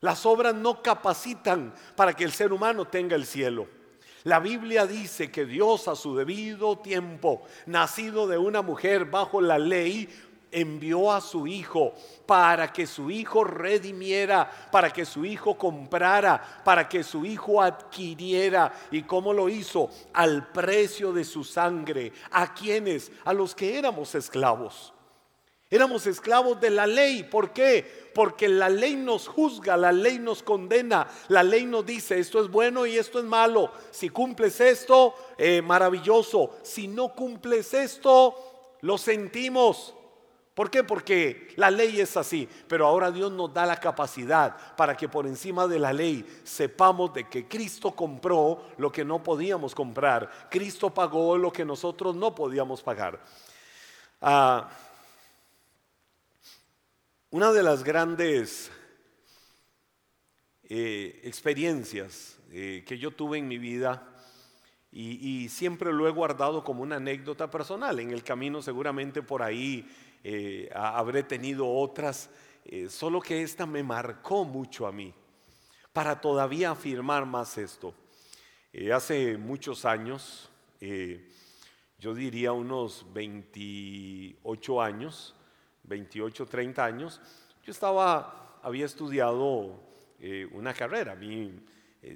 Las 0.00 0.24
obras 0.26 0.54
no 0.54 0.82
capacitan 0.82 1.74
para 1.96 2.14
que 2.14 2.24
el 2.24 2.32
ser 2.32 2.52
humano 2.52 2.84
tenga 2.86 3.16
el 3.16 3.26
cielo. 3.26 3.66
La 4.24 4.40
Biblia 4.40 4.86
dice 4.86 5.30
que 5.30 5.44
Dios 5.44 5.88
a 5.88 5.96
su 5.96 6.16
debido 6.16 6.78
tiempo, 6.78 7.42
nacido 7.66 8.26
de 8.26 8.36
una 8.36 8.62
mujer 8.62 9.06
bajo 9.06 9.40
la 9.40 9.58
ley, 9.58 10.08
envió 10.50 11.12
a 11.12 11.20
su 11.20 11.46
hijo 11.46 11.94
para 12.26 12.72
que 12.72 12.86
su 12.86 13.10
hijo 13.10 13.44
redimiera, 13.44 14.50
para 14.70 14.92
que 14.92 15.04
su 15.04 15.24
hijo 15.24 15.56
comprara, 15.56 16.62
para 16.64 16.88
que 16.88 17.02
su 17.02 17.24
hijo 17.24 17.62
adquiriera. 17.62 18.72
¿Y 18.90 19.02
cómo 19.02 19.32
lo 19.32 19.48
hizo? 19.48 19.90
Al 20.12 20.50
precio 20.52 21.12
de 21.12 21.24
su 21.24 21.44
sangre. 21.44 22.12
¿A 22.30 22.54
quienes? 22.54 23.10
A 23.24 23.32
los 23.32 23.54
que 23.54 23.78
éramos 23.78 24.14
esclavos. 24.14 24.92
Éramos 25.70 26.06
esclavos 26.06 26.60
de 26.60 26.70
la 26.70 26.86
ley. 26.86 27.24
¿Por 27.24 27.52
qué? 27.52 28.10
Porque 28.14 28.48
la 28.48 28.70
ley 28.70 28.96
nos 28.96 29.28
juzga, 29.28 29.76
la 29.76 29.92
ley 29.92 30.18
nos 30.18 30.42
condena, 30.42 31.06
la 31.28 31.42
ley 31.42 31.66
nos 31.66 31.84
dice 31.84 32.18
esto 32.18 32.40
es 32.40 32.50
bueno 32.50 32.86
y 32.86 32.96
esto 32.96 33.18
es 33.18 33.26
malo. 33.26 33.70
Si 33.90 34.08
cumples 34.08 34.60
esto, 34.60 35.14
eh, 35.36 35.60
maravilloso. 35.60 36.56
Si 36.62 36.88
no 36.88 37.14
cumples 37.14 37.74
esto, 37.74 38.34
lo 38.80 38.96
sentimos. 38.96 39.94
¿Por 40.58 40.72
qué? 40.72 40.82
Porque 40.82 41.52
la 41.54 41.70
ley 41.70 42.00
es 42.00 42.16
así, 42.16 42.48
pero 42.66 42.84
ahora 42.84 43.12
Dios 43.12 43.30
nos 43.30 43.54
da 43.54 43.64
la 43.64 43.78
capacidad 43.78 44.74
para 44.74 44.96
que 44.96 45.08
por 45.08 45.24
encima 45.24 45.68
de 45.68 45.78
la 45.78 45.92
ley 45.92 46.26
sepamos 46.42 47.14
de 47.14 47.28
que 47.28 47.46
Cristo 47.46 47.94
compró 47.94 48.66
lo 48.76 48.90
que 48.90 49.04
no 49.04 49.22
podíamos 49.22 49.72
comprar, 49.72 50.48
Cristo 50.50 50.92
pagó 50.92 51.38
lo 51.38 51.52
que 51.52 51.64
nosotros 51.64 52.16
no 52.16 52.34
podíamos 52.34 52.82
pagar. 52.82 53.20
Ah, 54.20 54.68
una 57.30 57.52
de 57.52 57.62
las 57.62 57.84
grandes 57.84 58.72
eh, 60.64 61.20
experiencias 61.22 62.36
eh, 62.50 62.82
que 62.84 62.98
yo 62.98 63.12
tuve 63.12 63.38
en 63.38 63.46
mi 63.46 63.58
vida 63.58 64.12
y 64.90 65.48
siempre 65.50 65.92
lo 65.92 66.08
he 66.08 66.10
guardado 66.10 66.64
como 66.64 66.82
una 66.82 66.96
anécdota 66.96 67.48
personal, 67.48 68.00
en 68.00 68.10
el 68.10 68.24
camino 68.24 68.60
seguramente 68.62 69.22
por 69.22 69.42
ahí 69.42 69.86
eh, 70.24 70.68
habré 70.74 71.22
tenido 71.22 71.68
otras, 71.68 72.30
eh, 72.64 72.88
solo 72.88 73.20
que 73.20 73.42
esta 73.42 73.66
me 73.66 73.82
marcó 73.82 74.44
mucho 74.44 74.86
a 74.86 74.92
mí, 74.92 75.14
para 75.92 76.20
todavía 76.20 76.70
afirmar 76.70 77.26
más 77.26 77.56
esto. 77.58 77.94
Eh, 78.72 78.92
hace 78.92 79.36
muchos 79.36 79.84
años, 79.84 80.50
yo 81.98 82.14
diría 82.14 82.52
unos 82.52 83.04
28 83.12 84.82
años, 84.82 85.34
28, 85.84 86.46
30 86.46 86.84
años, 86.84 87.20
yo 87.64 87.72
estaba, 87.72 88.60
había 88.62 88.86
estudiado 88.86 89.82
una 90.52 90.72
carrera, 90.72 91.12
a 91.12 91.16
mí 91.16 91.60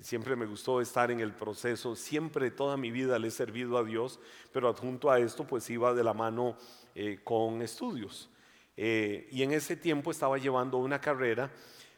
siempre 0.02 0.36
me 0.36 0.46
gustó 0.46 0.80
estar 0.80 1.10
en 1.10 1.20
el 1.20 1.32
proceso, 1.32 1.96
siempre 1.96 2.50
toda 2.50 2.76
mi 2.76 2.90
vida 2.90 3.18
le 3.18 3.28
he 3.28 3.30
servido 3.30 3.76
a 3.78 3.84
Dios, 3.84 4.20
pero 4.52 4.68
adjunto 4.68 5.10
a 5.10 5.18
esto 5.18 5.44
pues 5.44 5.68
iba 5.70 5.92
de 5.92 6.04
la 6.04 6.14
mano 6.14 6.56
eh, 6.94 7.20
con 7.24 7.62
estudios. 7.62 8.28
Eh, 8.76 9.28
y 9.32 9.42
en 9.42 9.52
ese 9.52 9.76
tiempo 9.76 10.10
estaba 10.10 10.36
llevando 10.38 10.78
una 10.78 11.00
carrera 11.00 11.50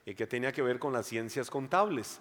eh, 0.06 0.14
que 0.14 0.26
tenía 0.26 0.52
que 0.52 0.62
ver 0.62 0.78
con 0.78 0.92
las 0.92 1.06
ciencias 1.06 1.50
contables. 1.50 2.20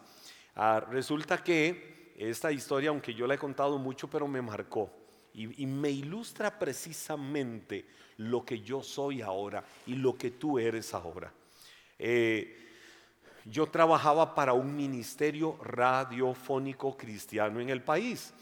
Ah, 0.55 0.83
resulta 0.89 1.43
que 1.43 2.13
esta 2.17 2.51
historia, 2.51 2.89
aunque 2.89 3.13
yo 3.13 3.27
la 3.27 3.35
he 3.35 3.37
contado 3.37 3.77
mucho, 3.77 4.09
pero 4.09 4.27
me 4.27 4.41
marcó 4.41 4.91
y, 5.33 5.65
me 5.65 5.89
ilustra 5.89 6.57
precisamente 6.59 7.85
lo 8.17 8.43
que 8.45 8.61
yo 8.61 8.83
soy 8.83 9.21
ahora 9.21 9.63
y 9.87 9.95
lo 9.95 10.15
que 10.15 10.31
tú 10.31 10.59
eres 10.59 10.93
ahora. 10.93 11.31
Yo 13.45 13.67
trabajaba 13.67 14.35
para 14.35 14.53
un 14.53 14.75
ministerio 14.75 15.57
radiofónico 15.63 16.95
cristiano 16.95 17.59
en 17.59 17.69
el 17.69 17.81
país. 17.81 18.33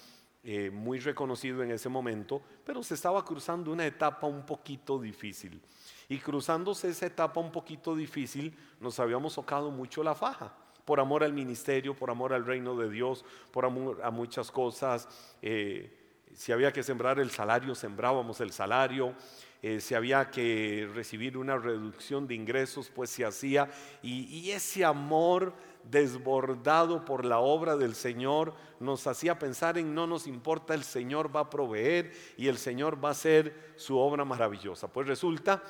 Eh, 0.43 0.71
muy 0.71 0.97
reconocido 0.97 1.61
en 1.61 1.69
ese 1.69 1.87
momento, 1.87 2.41
pero 2.65 2.81
se 2.81 2.95
estaba 2.95 3.23
cruzando 3.23 3.71
una 3.71 3.85
etapa 3.85 4.25
un 4.25 4.43
poquito 4.43 4.99
difícil. 4.99 5.61
Y 6.09 6.17
cruzándose 6.17 6.89
esa 6.89 7.05
etapa 7.05 7.39
un 7.39 7.51
poquito 7.51 7.95
difícil, 7.95 8.57
nos 8.79 8.99
habíamos 8.99 9.35
tocado 9.35 9.69
mucho 9.69 10.03
la 10.03 10.15
faja, 10.15 10.51
por 10.83 10.99
amor 10.99 11.23
al 11.23 11.31
ministerio, 11.31 11.95
por 11.95 12.09
amor 12.09 12.33
al 12.33 12.43
reino 12.43 12.75
de 12.75 12.89
Dios, 12.89 13.23
por 13.51 13.65
amor 13.65 14.01
a 14.03 14.09
muchas 14.09 14.49
cosas. 14.49 15.07
Eh, 15.43 16.00
si 16.35 16.51
había 16.51 16.71
que 16.71 16.83
sembrar 16.83 17.19
el 17.19 17.31
salario, 17.31 17.75
sembrábamos 17.75 18.41
el 18.41 18.51
salario. 18.51 19.13
Eh, 19.61 19.79
si 19.79 19.93
había 19.93 20.31
que 20.31 20.89
recibir 20.93 21.37
una 21.37 21.57
reducción 21.57 22.27
de 22.27 22.35
ingresos, 22.35 22.91
pues 22.93 23.09
se 23.09 23.25
hacía. 23.25 23.69
y 24.01 24.49
ese 24.51 24.83
amor 24.83 25.53
desbordado 25.89 27.05
por 27.05 27.25
la 27.25 27.39
obra 27.39 27.75
del 27.75 27.95
Señor, 27.95 28.53
nos 28.79 29.05
hacía 29.07 29.39
pensar 29.39 29.77
en 29.77 29.93
no 29.93 30.07
nos 30.07 30.27
importa, 30.27 30.73
el 30.73 30.83
Señor 30.83 31.35
va 31.35 31.41
a 31.41 31.49
proveer 31.49 32.11
y 32.37 32.47
el 32.47 32.57
Señor 32.57 33.03
va 33.03 33.09
a 33.09 33.13
hacer 33.13 33.73
su 33.75 33.97
obra 33.97 34.25
maravillosa. 34.25 34.87
Pues 34.91 35.07
resulta 35.07 35.63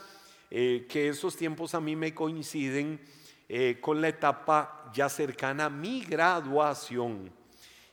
eh, 0.50 0.86
que 0.90 1.10
esos 1.10 1.36
tiempos 1.36 1.76
a 1.76 1.82
mí 1.82 1.96
me 1.96 2.14
coinciden 2.14 3.00
eh, 3.48 3.78
con 3.82 4.02
la 4.02 4.10
etapa 4.10 4.90
ya 4.94 5.10
cercana 5.10 5.66
a 5.66 5.70
mi 5.70 6.04
graduación. 6.04 7.32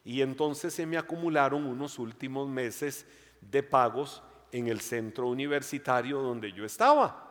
Y 0.04 0.22
entonces 0.22 0.72
se 0.72 0.86
me 0.86 0.96
acumularon 0.96 1.66
unos 1.66 1.98
últimos 1.98 2.48
meses 2.48 3.06
de 3.40 3.62
pagos 3.62 4.22
en 4.52 4.68
el 4.68 4.80
centro 4.80 5.28
universitario 5.28 6.20
donde 6.20 6.52
yo 6.52 6.64
estaba. 6.64 7.28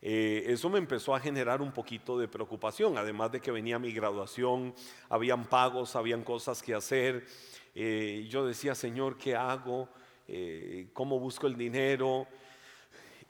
Eh, 0.00 0.44
eso 0.46 0.70
me 0.70 0.78
empezó 0.78 1.14
a 1.14 1.20
generar 1.20 1.60
un 1.60 1.72
poquito 1.72 2.18
de 2.18 2.28
preocupación, 2.28 2.96
además 2.96 3.32
de 3.32 3.40
que 3.40 3.50
venía 3.50 3.80
mi 3.80 3.92
graduación, 3.92 4.72
habían 5.08 5.44
pagos, 5.44 5.96
habían 5.96 6.22
cosas 6.22 6.62
que 6.62 6.74
hacer. 6.74 7.26
eh, 7.74 8.26
yo 8.28 8.46
decía, 8.46 8.74
Señor, 8.74 9.18
¿qué 9.18 9.34
hago? 9.34 9.88
Eh, 10.28 10.88
¿Cómo 10.92 11.18
busco 11.18 11.46
el 11.46 11.56
dinero? 11.56 12.26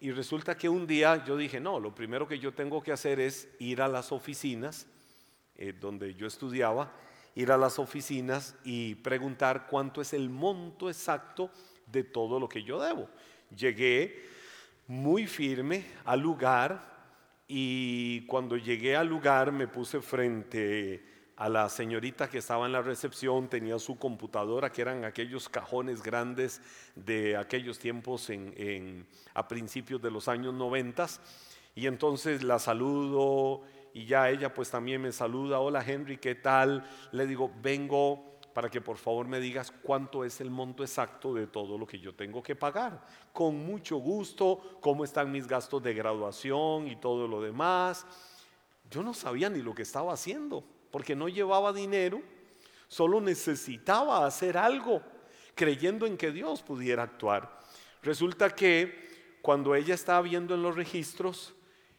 Y 0.00 0.10
resulta 0.10 0.56
que 0.56 0.68
un 0.68 0.86
día 0.86 1.24
yo 1.24 1.36
dije, 1.36 1.58
no, 1.58 1.80
lo 1.80 1.94
primero 1.94 2.28
que 2.28 2.38
yo 2.38 2.52
tengo 2.52 2.82
que 2.82 2.92
hacer 2.92 3.18
es 3.18 3.48
ir 3.58 3.82
a 3.82 3.88
las 3.88 4.12
oficinas 4.12 4.86
donde 5.80 6.14
yo 6.14 6.28
estudiaba, 6.28 6.92
ir 7.38 7.52
a 7.52 7.56
las 7.56 7.78
oficinas 7.78 8.56
y 8.64 8.96
preguntar 8.96 9.68
cuánto 9.68 10.00
es 10.00 10.12
el 10.12 10.28
monto 10.28 10.88
exacto 10.88 11.52
de 11.86 12.02
todo 12.02 12.40
lo 12.40 12.48
que 12.48 12.64
yo 12.64 12.82
debo. 12.82 13.08
Llegué 13.56 14.26
muy 14.88 15.28
firme 15.28 15.84
al 16.04 16.18
lugar 16.18 16.98
y 17.46 18.22
cuando 18.26 18.56
llegué 18.56 18.96
al 18.96 19.06
lugar 19.06 19.52
me 19.52 19.68
puse 19.68 20.00
frente 20.00 21.04
a 21.36 21.48
la 21.48 21.68
señorita 21.68 22.28
que 22.28 22.38
estaba 22.38 22.66
en 22.66 22.72
la 22.72 22.82
recepción, 22.82 23.48
tenía 23.48 23.78
su 23.78 23.96
computadora, 23.96 24.72
que 24.72 24.82
eran 24.82 25.04
aquellos 25.04 25.48
cajones 25.48 26.02
grandes 26.02 26.60
de 26.96 27.36
aquellos 27.36 27.78
tiempos 27.78 28.30
en, 28.30 29.06
a 29.34 29.46
principios 29.46 30.02
de 30.02 30.10
los 30.10 30.26
años 30.26 30.54
noventas. 30.54 31.20
Y 31.76 31.86
entonces 31.86 32.42
la 32.42 32.58
saludo 32.58 33.62
y 33.98 34.06
ya 34.06 34.30
ella 34.30 34.54
pues 34.54 34.70
también 34.70 35.02
me 35.02 35.10
saluda, 35.10 35.58
hola 35.58 35.84
Henry, 35.84 36.18
¿qué 36.18 36.36
tal? 36.36 36.88
Le 37.10 37.26
digo, 37.26 37.50
vengo 37.60 38.38
para 38.54 38.70
que 38.70 38.80
por 38.80 38.96
favor 38.96 39.26
me 39.26 39.40
digas 39.40 39.72
cuánto 39.82 40.24
es 40.24 40.40
el 40.40 40.50
monto 40.52 40.84
exacto 40.84 41.34
de 41.34 41.48
todo 41.48 41.76
lo 41.76 41.84
que 41.84 41.98
yo 41.98 42.14
tengo 42.14 42.40
que 42.40 42.54
pagar. 42.54 43.04
Con 43.32 43.56
mucho 43.56 43.96
gusto, 43.96 44.78
cómo 44.80 45.02
están 45.02 45.32
mis 45.32 45.48
gastos 45.48 45.82
de 45.82 45.94
graduación 45.94 46.86
y 46.86 46.94
todo 46.94 47.26
lo 47.26 47.42
demás. 47.42 48.06
Yo 48.88 49.02
no 49.02 49.14
sabía 49.14 49.50
ni 49.50 49.62
lo 49.62 49.74
que 49.74 49.82
estaba 49.82 50.12
haciendo 50.12 50.62
porque 50.92 51.16
no 51.16 51.28
llevaba 51.28 51.72
dinero, 51.72 52.22
solo 52.86 53.20
necesitaba 53.20 54.24
hacer 54.24 54.56
algo, 54.56 55.02
creyendo 55.56 56.06
en 56.06 56.16
que 56.16 56.30
Dios 56.30 56.62
pudiera 56.62 57.02
actuar. 57.02 57.58
Resulta 58.04 58.54
que 58.54 59.38
cuando 59.42 59.74
ella 59.74 59.96
estaba 59.96 60.22
viendo 60.22 60.54
en 60.54 60.62
los 60.62 60.76
registros, 60.76 61.52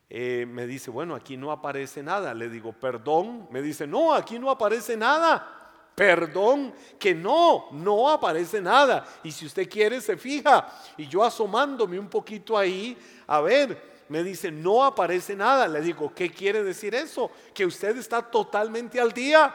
eh, 0.09 0.47
me 0.49 0.65
dice, 0.65 0.89
bueno, 0.89 1.13
aquí 1.13 1.37
no 1.37 1.51
aparece 1.51 2.01
nada. 2.01 2.33
Le 2.33 2.49
digo, 2.49 2.73
perdón. 2.73 3.47
Me 3.51 3.61
dice, 3.61 3.85
no, 3.85 4.13
aquí 4.13 4.39
no 4.39 4.49
aparece 4.49 4.97
nada. 4.97 5.55
Perdón, 5.93 6.73
que 6.97 7.13
no, 7.13 7.67
no 7.71 8.09
aparece 8.09 8.61
nada. 8.61 9.05
Y 9.23 9.31
si 9.31 9.45
usted 9.45 9.69
quiere, 9.69 10.01
se 10.01 10.17
fija. 10.17 10.67
Y 10.97 11.07
yo 11.07 11.23
asomándome 11.23 11.99
un 11.99 12.09
poquito 12.09 12.57
ahí, 12.57 12.97
a 13.27 13.41
ver, 13.41 14.05
me 14.07 14.23
dice, 14.23 14.49
no 14.49 14.83
aparece 14.83 15.35
nada. 15.35 15.67
Le 15.67 15.81
digo, 15.81 16.13
¿qué 16.15 16.31
quiere 16.31 16.63
decir 16.63 16.95
eso? 16.95 17.29
Que 17.53 17.65
usted 17.65 17.97
está 17.97 18.21
totalmente 18.21 18.99
al 18.99 19.11
día. 19.11 19.53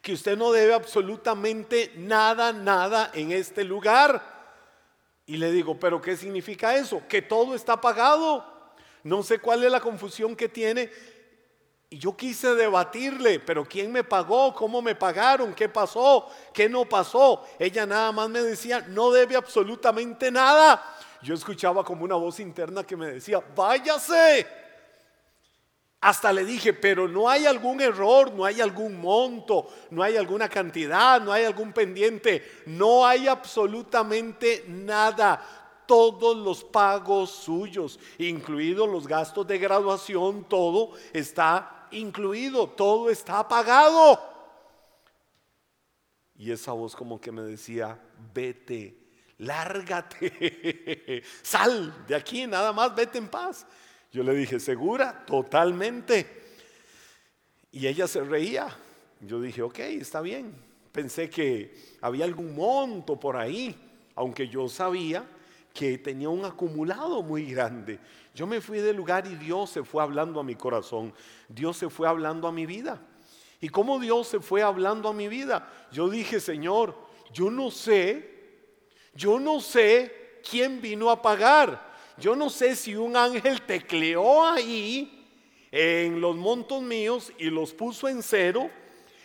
Que 0.00 0.14
usted 0.14 0.38
no 0.38 0.50
debe 0.50 0.72
absolutamente 0.72 1.92
nada, 1.96 2.52
nada 2.52 3.10
en 3.12 3.32
este 3.32 3.64
lugar. 3.64 4.22
Y 5.26 5.36
le 5.36 5.52
digo, 5.52 5.78
¿pero 5.78 6.00
qué 6.00 6.16
significa 6.16 6.74
eso? 6.74 7.02
Que 7.06 7.20
todo 7.20 7.54
está 7.54 7.78
pagado. 7.80 8.59
No 9.04 9.22
sé 9.22 9.38
cuál 9.38 9.64
es 9.64 9.70
la 9.70 9.80
confusión 9.80 10.36
que 10.36 10.48
tiene. 10.48 10.90
Y 11.88 11.98
yo 11.98 12.16
quise 12.16 12.54
debatirle, 12.54 13.40
pero 13.40 13.64
¿quién 13.64 13.90
me 13.90 14.04
pagó? 14.04 14.54
¿Cómo 14.54 14.80
me 14.80 14.94
pagaron? 14.94 15.54
¿Qué 15.54 15.68
pasó? 15.68 16.28
¿Qué 16.54 16.68
no 16.68 16.84
pasó? 16.84 17.44
Ella 17.58 17.84
nada 17.84 18.12
más 18.12 18.28
me 18.28 18.40
decía, 18.42 18.84
no 18.88 19.10
debe 19.10 19.34
absolutamente 19.34 20.30
nada 20.30 20.98
yo 21.22 21.34
escuchaba 21.34 21.84
como 21.84 22.04
una 22.04 22.14
voz 22.14 22.40
interna 22.40 22.84
que 22.84 22.96
me 22.96 23.06
decía, 23.06 23.42
váyase. 23.54 24.46
Hasta 26.02 26.32
le 26.32 26.46
dije, 26.46 26.72
pero 26.72 27.06
no 27.06 27.28
hay 27.28 27.44
algún 27.44 27.78
error, 27.82 28.32
no 28.32 28.46
hay 28.46 28.62
algún 28.62 28.98
monto, 28.98 29.68
no 29.90 30.02
hay 30.02 30.16
alguna 30.16 30.48
cantidad, 30.48 31.20
no 31.20 31.30
hay 31.30 31.44
algún 31.44 31.74
pendiente, 31.74 32.62
no 32.66 33.06
hay 33.06 33.28
absolutamente 33.28 34.64
nada. 34.66 35.59
Todos 35.90 36.36
los 36.36 36.62
pagos 36.62 37.32
suyos, 37.32 37.98
incluidos 38.16 38.88
los 38.88 39.08
gastos 39.08 39.44
de 39.44 39.58
graduación, 39.58 40.44
todo 40.48 40.92
está 41.12 41.88
incluido, 41.90 42.68
todo 42.68 43.10
está 43.10 43.48
pagado. 43.48 44.20
Y 46.36 46.52
esa 46.52 46.70
voz 46.70 46.94
como 46.94 47.20
que 47.20 47.32
me 47.32 47.42
decía, 47.42 48.00
vete, 48.32 48.98
lárgate, 49.38 51.24
sal 51.42 52.04
de 52.06 52.14
aquí, 52.14 52.46
nada 52.46 52.72
más, 52.72 52.94
vete 52.94 53.18
en 53.18 53.26
paz. 53.26 53.66
Yo 54.12 54.22
le 54.22 54.32
dije, 54.32 54.60
¿segura? 54.60 55.26
Totalmente. 55.26 56.52
Y 57.72 57.88
ella 57.88 58.06
se 58.06 58.20
reía. 58.20 58.68
Yo 59.22 59.40
dije, 59.40 59.60
ok, 59.60 59.80
está 59.80 60.20
bien. 60.20 60.54
Pensé 60.92 61.28
que 61.28 61.96
había 62.00 62.26
algún 62.26 62.54
monto 62.54 63.18
por 63.18 63.36
ahí, 63.36 63.74
aunque 64.14 64.46
yo 64.46 64.68
sabía 64.68 65.26
que 65.72 65.98
tenía 65.98 66.28
un 66.28 66.44
acumulado 66.44 67.22
muy 67.22 67.44
grande. 67.46 67.98
Yo 68.34 68.46
me 68.46 68.60
fui 68.60 68.78
del 68.78 68.96
lugar 68.96 69.26
y 69.26 69.34
Dios 69.36 69.70
se 69.70 69.84
fue 69.84 70.02
hablando 70.02 70.40
a 70.40 70.44
mi 70.44 70.54
corazón. 70.54 71.12
Dios 71.48 71.76
se 71.76 71.88
fue 71.88 72.08
hablando 72.08 72.48
a 72.48 72.52
mi 72.52 72.66
vida. 72.66 73.00
¿Y 73.60 73.68
cómo 73.68 73.98
Dios 73.98 74.28
se 74.28 74.40
fue 74.40 74.62
hablando 74.62 75.08
a 75.08 75.12
mi 75.12 75.28
vida? 75.28 75.70
Yo 75.92 76.08
dije, 76.08 76.40
Señor, 76.40 76.96
yo 77.32 77.50
no 77.50 77.70
sé 77.70 78.40
yo 79.14 79.40
no 79.40 79.60
sé 79.60 80.40
quién 80.48 80.80
vino 80.80 81.10
a 81.10 81.20
pagar. 81.20 81.90
Yo 82.16 82.36
no 82.36 82.50
sé 82.50 82.76
si 82.76 82.94
un 82.94 83.16
ángel 83.16 83.62
tecleó 83.62 84.46
ahí 84.46 85.26
en 85.70 86.20
los 86.20 86.36
montos 86.36 86.82
míos 86.82 87.32
y 87.38 87.50
los 87.50 87.72
puso 87.72 88.08
en 88.08 88.22
cero. 88.22 88.70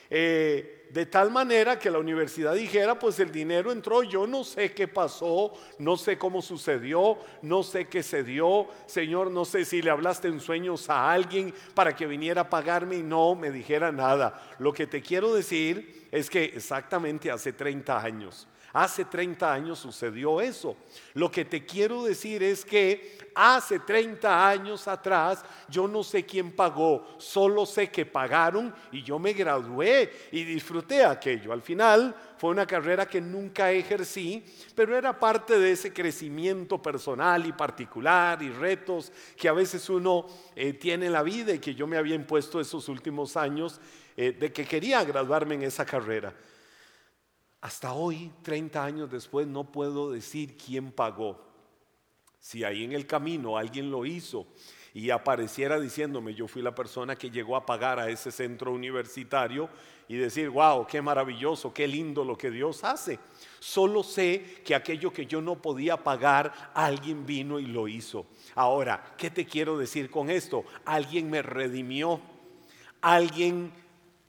Eh, 0.10 0.75
de 0.96 1.06
tal 1.06 1.30
manera 1.30 1.78
que 1.78 1.92
la 1.92 2.00
universidad 2.00 2.54
dijera, 2.54 2.98
pues 2.98 3.20
el 3.20 3.30
dinero 3.30 3.74
entró, 3.74 4.02
yo 4.02 4.26
no 4.26 4.46
sé 4.46 4.72
qué 4.72 4.88
pasó, 4.88 5.52
no 5.78 5.98
sé 5.98 6.18
cómo 6.18 6.42
sucedió, 6.42 7.18
no 7.42 7.64
sé 7.64 7.90
qué 7.90 8.02
se 8.02 8.24
dio, 8.24 8.68
Señor, 8.86 9.30
no 9.30 9.44
sé 9.44 9.66
si 9.66 9.82
le 9.82 9.90
hablaste 9.90 10.30
en 10.30 10.40
sueños 10.40 10.90
a 10.90 11.12
alguien 11.12 11.54
para 11.74 11.94
que 11.94 12.08
viniera 12.08 12.44
a 12.44 12.50
pagarme 12.50 12.96
y 12.96 13.04
no 13.04 13.36
me 13.36 13.52
dijera 13.52 13.92
nada. 13.92 14.42
Lo 14.58 14.72
que 14.72 14.88
te 14.88 15.02
quiero 15.02 15.34
decir 15.34 16.08
es 16.14 16.30
que 16.30 16.46
exactamente 16.46 17.30
hace 17.30 17.52
30 17.52 18.02
años 18.02 18.48
Hace 18.76 19.06
30 19.06 19.54
años 19.54 19.80
sucedió 19.80 20.42
eso. 20.42 20.76
Lo 21.14 21.32
que 21.32 21.46
te 21.46 21.66
quiero 21.66 22.04
decir 22.04 22.44
es 22.44 22.66
que 22.66 23.32
hace 23.34 23.80
30 23.80 24.50
años 24.50 24.86
atrás 24.90 25.46
yo 25.70 25.88
no 25.88 26.04
sé 26.04 26.26
quién 26.26 26.52
pagó, 26.52 27.08
solo 27.18 27.66
sé 27.66 27.90
que 27.90 28.06
pagaron 28.06 28.76
y 28.92 29.02
yo 29.02 29.18
me 29.18 29.32
gradué 29.32 30.12
y 30.34 30.44
disfruté 30.44 31.06
aquello. 31.06 31.54
Al 31.54 31.62
final 31.62 32.14
fue 32.38 32.50
una 32.50 32.68
carrera 32.68 33.06
que 33.06 33.22
nunca 33.22 33.72
ejercí, 33.72 34.44
pero 34.76 34.98
era 34.98 35.18
parte 35.18 35.58
de 35.58 35.72
ese 35.72 35.94
crecimiento 35.94 36.82
personal 36.82 37.46
y 37.46 37.54
particular 37.54 38.44
y 38.44 38.50
retos 38.50 39.10
que 39.38 39.48
a 39.48 39.54
veces 39.54 39.90
uno 39.90 40.26
eh, 40.54 40.74
tiene 40.74 41.06
en 41.06 41.14
la 41.14 41.24
vida 41.24 41.54
y 41.54 41.60
que 41.60 41.76
yo 41.76 41.88
me 41.88 41.96
había 41.96 42.16
impuesto 42.16 42.60
esos 42.60 42.90
últimos 42.90 43.38
años 43.38 43.80
eh, 44.18 44.34
de 44.38 44.52
que 44.52 44.66
quería 44.66 45.02
graduarme 45.06 45.56
en 45.56 45.64
esa 45.64 45.86
carrera. 45.86 46.34
Hasta 47.66 47.94
hoy, 47.94 48.32
30 48.44 48.86
años 48.86 49.10
después, 49.10 49.48
no 49.48 49.64
puedo 49.64 50.12
decir 50.12 50.56
quién 50.56 50.92
pagó. 50.92 51.42
Si 52.40 52.64
ahí 52.64 52.84
en 52.84 52.92
el 52.92 53.08
camino 53.08 53.58
alguien 53.58 53.90
lo 53.90 54.06
hizo 54.06 54.46
y 54.94 55.10
apareciera 55.10 55.80
diciéndome, 55.80 56.36
yo 56.36 56.48
fui 56.48 56.62
la 56.62 56.76
persona 56.76 57.16
que 57.16 57.32
llegó 57.32 57.56
a 57.56 57.66
pagar 57.66 58.00
a 58.00 58.08
ese 58.08 58.32
centro 58.32 58.72
universitario 58.72 59.68
y 60.08 60.16
decir, 60.16 60.52
wow, 60.52 60.86
qué 60.86 61.02
maravilloso, 61.02 61.74
qué 61.74 61.88
lindo 61.88 62.24
lo 62.24 62.38
que 62.38 62.52
Dios 62.52 62.84
hace. 62.84 63.18
Solo 63.58 64.04
sé 64.04 64.62
que 64.64 64.76
aquello 64.76 65.12
que 65.12 65.26
yo 65.26 65.42
no 65.42 65.60
podía 65.60 65.98
pagar, 65.98 66.72
alguien 66.76 67.26
vino 67.26 67.58
y 67.58 67.66
lo 67.66 67.88
hizo. 67.88 68.28
Ahora, 68.54 69.16
¿qué 69.18 69.32
te 69.32 69.48
quiero 69.48 69.76
decir 69.76 70.12
con 70.12 70.30
esto? 70.30 70.66
Alguien 70.86 71.32
me 71.32 71.42
redimió, 71.42 72.22
alguien 73.02 73.72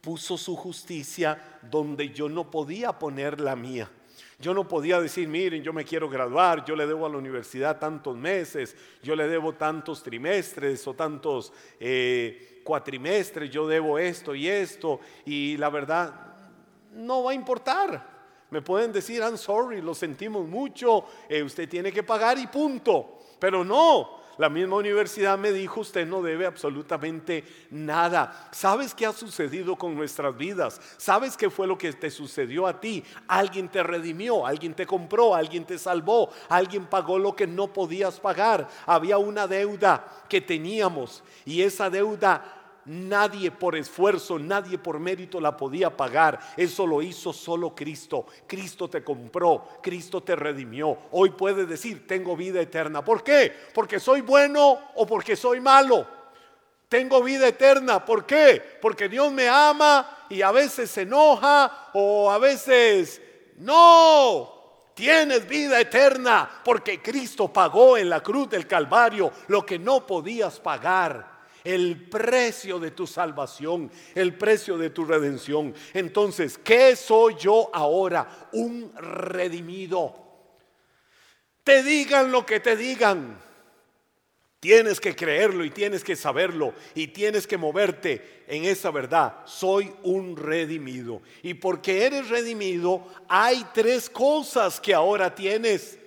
puso 0.06 0.38
su 0.38 0.54
justicia 0.54 1.58
donde 1.68 2.10
yo 2.10 2.28
no 2.28 2.48
podía 2.48 2.96
poner 2.96 3.40
la 3.40 3.56
mía. 3.56 3.90
Yo 4.38 4.54
no 4.54 4.68
podía 4.68 5.00
decir, 5.00 5.26
miren, 5.26 5.64
yo 5.64 5.72
me 5.72 5.84
quiero 5.84 6.08
graduar, 6.08 6.64
yo 6.64 6.76
le 6.76 6.86
debo 6.86 7.06
a 7.06 7.08
la 7.08 7.18
universidad 7.18 7.80
tantos 7.80 8.16
meses, 8.16 8.76
yo 9.02 9.16
le 9.16 9.26
debo 9.26 9.54
tantos 9.54 10.04
trimestres 10.04 10.86
o 10.86 10.94
tantos 10.94 11.52
eh, 11.80 12.60
cuatrimestres, 12.62 13.50
yo 13.50 13.66
debo 13.66 13.98
esto 13.98 14.32
y 14.32 14.46
esto, 14.46 15.00
y 15.24 15.56
la 15.56 15.70
verdad 15.70 16.14
no 16.92 17.24
va 17.24 17.32
a 17.32 17.34
importar. 17.34 18.16
Me 18.50 18.62
pueden 18.62 18.92
decir, 18.92 19.22
I'm 19.22 19.36
sorry, 19.36 19.82
lo 19.82 19.92
sentimos 19.92 20.46
mucho, 20.46 21.04
eh, 21.28 21.42
usted 21.42 21.68
tiene 21.68 21.90
que 21.90 22.04
pagar 22.04 22.38
y 22.38 22.46
punto. 22.46 23.18
Pero 23.40 23.64
no, 23.64 24.20
la 24.38 24.48
misma 24.48 24.76
universidad 24.76 25.38
me 25.38 25.52
dijo, 25.52 25.80
usted 25.80 26.06
no 26.06 26.22
debe 26.22 26.46
absolutamente 26.46 27.44
nada. 27.70 28.48
¿Sabes 28.52 28.94
qué 28.94 29.06
ha 29.06 29.12
sucedido 29.12 29.76
con 29.76 29.94
nuestras 29.94 30.36
vidas? 30.36 30.80
¿Sabes 30.96 31.36
qué 31.36 31.48
fue 31.48 31.66
lo 31.66 31.78
que 31.78 31.92
te 31.92 32.10
sucedió 32.10 32.66
a 32.66 32.78
ti? 32.78 33.02
Alguien 33.28 33.68
te 33.68 33.82
redimió, 33.82 34.46
alguien 34.46 34.74
te 34.74 34.86
compró, 34.86 35.34
alguien 35.34 35.64
te 35.64 35.78
salvó, 35.78 36.30
alguien 36.48 36.86
pagó 36.86 37.18
lo 37.18 37.34
que 37.34 37.46
no 37.46 37.72
podías 37.72 38.20
pagar. 38.20 38.68
Había 38.86 39.18
una 39.18 39.46
deuda 39.46 40.06
que 40.28 40.40
teníamos 40.40 41.22
y 41.44 41.62
esa 41.62 41.88
deuda 41.88 42.55
nadie 42.86 43.50
por 43.50 43.76
esfuerzo, 43.76 44.38
nadie 44.38 44.78
por 44.78 44.98
mérito 44.98 45.40
la 45.40 45.56
podía 45.56 45.94
pagar. 45.94 46.38
Eso 46.56 46.86
lo 46.86 47.02
hizo 47.02 47.32
solo 47.32 47.74
Cristo. 47.74 48.26
Cristo 48.46 48.88
te 48.88 49.02
compró, 49.04 49.68
Cristo 49.82 50.22
te 50.22 50.36
redimió. 50.36 50.96
Hoy 51.10 51.30
puedes 51.30 51.68
decir, 51.68 52.06
tengo 52.06 52.36
vida 52.36 52.60
eterna. 52.60 53.04
¿Por 53.04 53.22
qué? 53.22 53.52
Porque 53.74 54.00
soy 54.00 54.20
bueno 54.20 54.78
o 54.94 55.06
porque 55.06 55.36
soy 55.36 55.60
malo. 55.60 56.06
Tengo 56.88 57.22
vida 57.22 57.48
eterna. 57.48 58.04
¿Por 58.04 58.24
qué? 58.24 58.78
Porque 58.80 59.08
Dios 59.08 59.32
me 59.32 59.48
ama 59.48 60.26
y 60.30 60.42
a 60.42 60.52
veces 60.52 60.90
se 60.90 61.02
enoja 61.02 61.90
o 61.94 62.30
a 62.30 62.38
veces 62.38 63.20
no. 63.58 64.54
Tienes 64.94 65.46
vida 65.46 65.78
eterna 65.78 66.62
porque 66.64 67.02
Cristo 67.02 67.52
pagó 67.52 67.98
en 67.98 68.08
la 68.08 68.22
cruz 68.22 68.48
del 68.48 68.66
Calvario 68.66 69.30
lo 69.48 69.66
que 69.66 69.78
no 69.78 70.06
podías 70.06 70.58
pagar 70.58 71.35
el 71.66 72.08
precio 72.08 72.78
de 72.78 72.92
tu 72.92 73.08
salvación, 73.08 73.90
el 74.14 74.38
precio 74.38 74.78
de 74.78 74.90
tu 74.90 75.04
redención. 75.04 75.74
Entonces, 75.92 76.58
¿qué 76.58 76.94
soy 76.94 77.34
yo 77.34 77.70
ahora? 77.72 78.48
Un 78.52 78.92
redimido. 78.94 80.14
Te 81.64 81.82
digan 81.82 82.30
lo 82.30 82.46
que 82.46 82.60
te 82.60 82.76
digan. 82.76 83.42
Tienes 84.60 85.00
que 85.00 85.16
creerlo 85.16 85.64
y 85.64 85.70
tienes 85.70 86.04
que 86.04 86.14
saberlo 86.14 86.72
y 86.94 87.08
tienes 87.08 87.46
que 87.46 87.58
moverte 87.58 88.44
en 88.46 88.64
esa 88.64 88.92
verdad. 88.92 89.38
Soy 89.44 89.92
un 90.04 90.36
redimido. 90.36 91.20
Y 91.42 91.54
porque 91.54 92.06
eres 92.06 92.28
redimido, 92.28 93.06
hay 93.28 93.66
tres 93.74 94.08
cosas 94.08 94.80
que 94.80 94.94
ahora 94.94 95.34
tienes. 95.34 95.98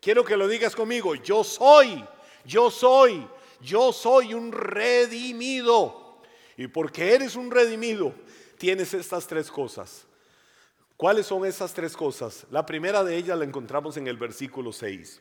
Quiero 0.00 0.22
que 0.22 0.36
lo 0.36 0.46
digas 0.48 0.76
conmigo. 0.76 1.14
Yo 1.14 1.42
soy, 1.44 2.04
yo 2.44 2.70
soy, 2.70 3.26
yo 3.62 3.92
soy 3.92 4.34
un 4.34 4.52
redimido. 4.52 6.20
Y 6.56 6.66
porque 6.66 7.14
eres 7.14 7.36
un 7.36 7.50
redimido, 7.50 8.14
tienes 8.58 8.92
estas 8.92 9.26
tres 9.26 9.50
cosas. 9.50 10.06
¿Cuáles 10.96 11.26
son 11.26 11.44
esas 11.46 11.72
tres 11.72 11.96
cosas? 11.96 12.46
La 12.50 12.64
primera 12.66 13.02
de 13.02 13.16
ellas 13.16 13.38
la 13.38 13.44
encontramos 13.44 13.96
en 13.96 14.06
el 14.06 14.16
versículo 14.16 14.72
6. 14.72 15.20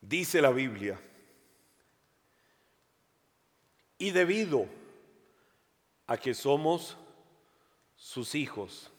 Dice 0.00 0.42
la 0.42 0.50
Biblia, 0.50 1.00
y 3.98 4.10
debido 4.10 4.66
a 6.08 6.16
que 6.16 6.34
somos 6.34 6.96
sus 7.94 8.34
hijos, 8.34 8.90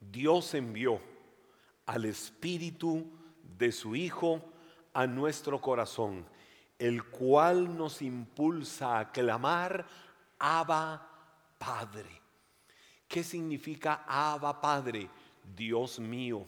Dios 0.00 0.52
envió 0.54 1.00
al 1.86 2.04
Espíritu 2.04 3.10
de 3.58 3.72
su 3.72 3.94
Hijo 3.94 4.42
a 4.92 5.06
nuestro 5.06 5.60
corazón, 5.60 6.26
el 6.78 7.04
cual 7.04 7.76
nos 7.76 8.02
impulsa 8.02 8.98
a 8.98 9.12
clamar, 9.12 9.86
Abba 10.38 11.08
Padre. 11.58 12.20
¿Qué 13.08 13.22
significa 13.22 14.04
Abba 14.06 14.60
Padre? 14.60 15.08
Dios 15.56 15.98
mío. 15.98 16.46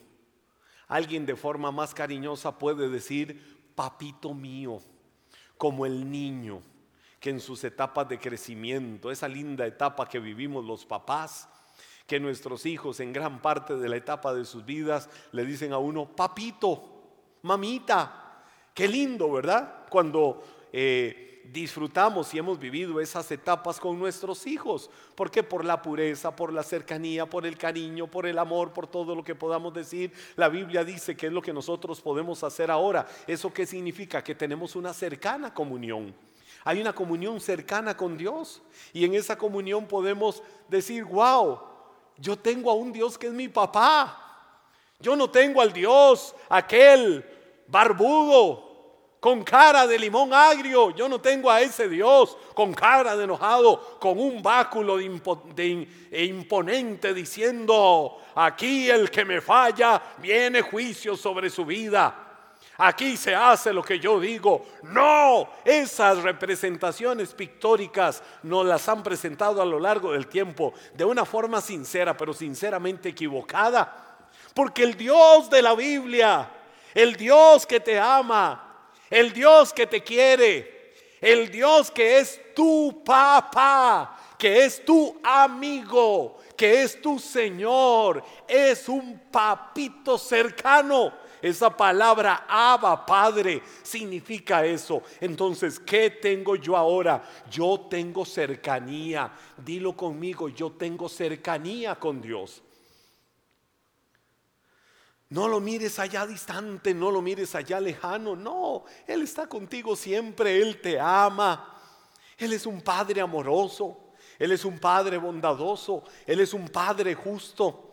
Alguien 0.89 1.27
de 1.27 1.37
forma 1.37 1.71
más 1.71 1.93
cariñosa 1.95 2.59
puede 2.59 2.89
decir, 2.89 3.73
papito 3.75 4.33
mío, 4.33 4.81
como 5.59 5.85
el 5.85 6.11
niño 6.11 6.63
que 7.21 7.31
en 7.31 7.41
sus 7.41 7.65
etapas 7.65 8.09
de 8.09 8.19
crecimiento, 8.19 9.11
esa 9.11 9.27
linda 9.27 9.67
etapa 9.67 10.09
que 10.09 10.21
vivimos 10.21 10.65
los 10.65 10.85
papás, 10.85 11.49
que 12.07 12.21
nuestros 12.21 12.67
hijos 12.67 13.01
en 13.01 13.13
gran 13.13 13.43
parte 13.43 13.77
de 13.77 13.89
la 13.89 13.97
etapa 13.97 14.33
de 14.33 14.45
sus 14.45 14.65
vidas 14.65 15.09
le 15.33 15.45
dicen 15.45 15.73
a 15.73 15.79
uno, 15.79 16.07
papito, 16.07 16.83
mamita. 17.43 18.45
Qué 18.73 18.87
lindo, 18.87 19.33
¿verdad? 19.33 19.87
Cuando 19.89 20.43
eh, 20.73 21.27
disfrutamos 21.53 22.33
y 22.35 22.39
hemos 22.39 22.59
vivido 22.59 23.01
esas 23.01 23.31
etapas 23.31 23.81
con 23.81 23.99
nuestros 23.99 24.47
hijos. 24.47 24.91
¿Por 25.15 25.31
qué? 25.31 25.43
Por 25.43 25.65
la 25.65 25.83
pureza, 25.83 26.35
por 26.35 26.53
la 26.53 26.63
cercanía, 26.63 27.27
por 27.27 27.47
el 27.47 27.57
cariño, 27.57 28.07
por 28.07 28.27
el 28.27 28.39
amor, 28.39 28.73
por 28.73 28.87
todo 28.87 29.15
lo 29.15 29.25
que 29.25 29.35
podamos 29.35 29.73
decir. 29.75 30.13
La 30.37 30.49
Biblia 30.49 30.85
dice 30.85 31.17
que 31.17 31.27
es 31.27 31.33
lo 31.33 31.43
que 31.43 31.53
nosotros 31.53 32.01
podemos 32.01 32.45
hacer 32.45 32.71
ahora. 32.71 33.07
¿Eso 33.27 33.53
qué 33.53 33.67
significa? 33.67 34.23
Que 34.23 34.35
tenemos 34.35 34.77
una 34.77 34.93
cercana 34.93 35.53
comunión. 35.53 36.15
Hay 36.65 36.81
una 36.81 36.93
comunión 36.93 37.41
cercana 37.41 37.97
con 37.97 38.17
Dios. 38.17 38.63
Y 38.93 39.05
en 39.05 39.15
esa 39.15 39.39
comunión 39.39 39.87
podemos 39.87 40.43
decir, 40.69 41.05
wow, 41.05 41.76
yo 42.19 42.37
tengo 42.37 42.71
a 42.71 42.75
un 42.75 42.93
Dios 42.93 43.19
que 43.19 43.27
es 43.27 43.33
mi 43.33 43.49
papá. 43.49 44.23
Yo 44.99 45.15
no 45.15 45.31
tengo 45.31 45.61
al 45.61 45.73
Dios 45.73 46.35
aquel 46.49 47.25
barbudo 47.67 48.67
con 49.21 49.43
cara 49.43 49.87
de 49.87 49.99
limón 49.99 50.33
agrio. 50.33 50.91
Yo 50.91 51.09
no 51.09 51.21
tengo 51.21 51.51
a 51.51 51.61
ese 51.61 51.89
Dios 51.89 52.37
con 52.55 52.73
cara 52.73 53.17
de 53.17 53.25
enojado, 53.25 53.99
con 53.99 54.19
un 54.19 54.43
báculo 54.43 54.97
de, 54.97 55.89
e 56.11 56.25
imponente 56.25 57.13
diciendo, 57.13 58.19
aquí 58.35 58.89
el 58.89 59.11
que 59.11 59.25
me 59.25 59.41
falla 59.41 60.01
viene 60.19 60.63
juicio 60.63 61.17
sobre 61.17 61.51
su 61.51 61.65
vida. 61.65 62.26
Aquí 62.79 63.17
se 63.17 63.35
hace 63.35 63.73
lo 63.73 63.83
que 63.83 63.99
yo 63.99 64.21
digo. 64.21 64.67
No, 64.83 65.49
esas 65.65 66.23
representaciones 66.23 67.33
pictóricas 67.33 68.23
nos 68.43 68.67
las 68.67 68.87
han 68.89 69.03
presentado 69.03 69.63
a 69.63 69.67
lo 69.67 69.81
largo 69.81 70.13
del 70.13 70.27
tiempo 70.27 70.75
de 70.95 71.05
una 71.05 71.25
forma 71.25 71.61
sincera, 71.61 72.17
pero 72.17 72.35
sinceramente 72.35 73.09
equivocada. 73.09 74.19
Porque 74.53 74.83
el 74.83 74.97
Dios 74.97 75.49
de 75.49 75.63
la 75.63 75.75
Biblia, 75.75 76.51
el 76.95 77.17
Dios 77.17 77.67
que 77.67 77.81
te 77.81 77.99
ama, 77.99 78.91
el 79.09 79.33
Dios 79.33 79.73
que 79.73 79.87
te 79.87 80.03
quiere, 80.03 80.95
el 81.21 81.51
Dios 81.51 81.91
que 81.91 82.19
es 82.19 82.55
tu 82.55 83.03
papá, 83.03 84.19
que 84.39 84.67
es 84.67 84.85
tu 84.85 85.19
amigo, 85.23 86.39
que 86.55 86.83
es 86.83 87.01
tu 87.01 87.19
Señor, 87.19 88.23
es 88.47 88.87
un 88.87 89.19
papito 89.31 90.19
cercano 90.19 91.26
esa 91.47 91.75
palabra 91.75 92.47
Abba, 92.49 93.07
Padre, 93.07 93.63
significa 93.83 94.65
eso. 94.65 95.03
Entonces, 95.21 95.79
¿qué 95.79 96.11
tengo 96.11 96.57
yo 96.57 96.77
ahora? 96.77 97.23
Yo 97.51 97.87
tengo 97.89 98.25
cercanía. 98.25 99.33
Dilo 99.57 99.97
conmigo, 99.97 100.49
yo 100.49 100.73
tengo 100.73 101.09
cercanía 101.09 101.95
con 101.95 102.21
Dios. 102.21 102.63
No 105.29 105.49
lo 105.49 105.59
mires 105.59 105.99
allá 105.99 106.27
distante, 106.27 106.95
no 106.95 107.11
lo 107.11 107.21
mires 107.21 107.55
allá 107.55 107.81
lejano. 107.81 108.37
No, 108.37 108.85
Él 109.07 109.23
está 109.23 109.49
contigo 109.49 109.97
siempre, 109.97 110.61
Él 110.61 110.81
te 110.81 111.01
ama. 111.01 111.75
Él 112.39 112.53
es 112.53 112.67
un 112.67 112.81
Padre 112.81 113.21
amoroso, 113.21 114.13
Él 114.39 114.53
es 114.53 114.65
un 114.65 114.79
Padre 114.79 115.17
bondadoso, 115.17 116.05
Él 116.27 116.41
es 116.41 116.53
un 116.55 116.69
Padre 116.69 117.15
justo. 117.15 117.86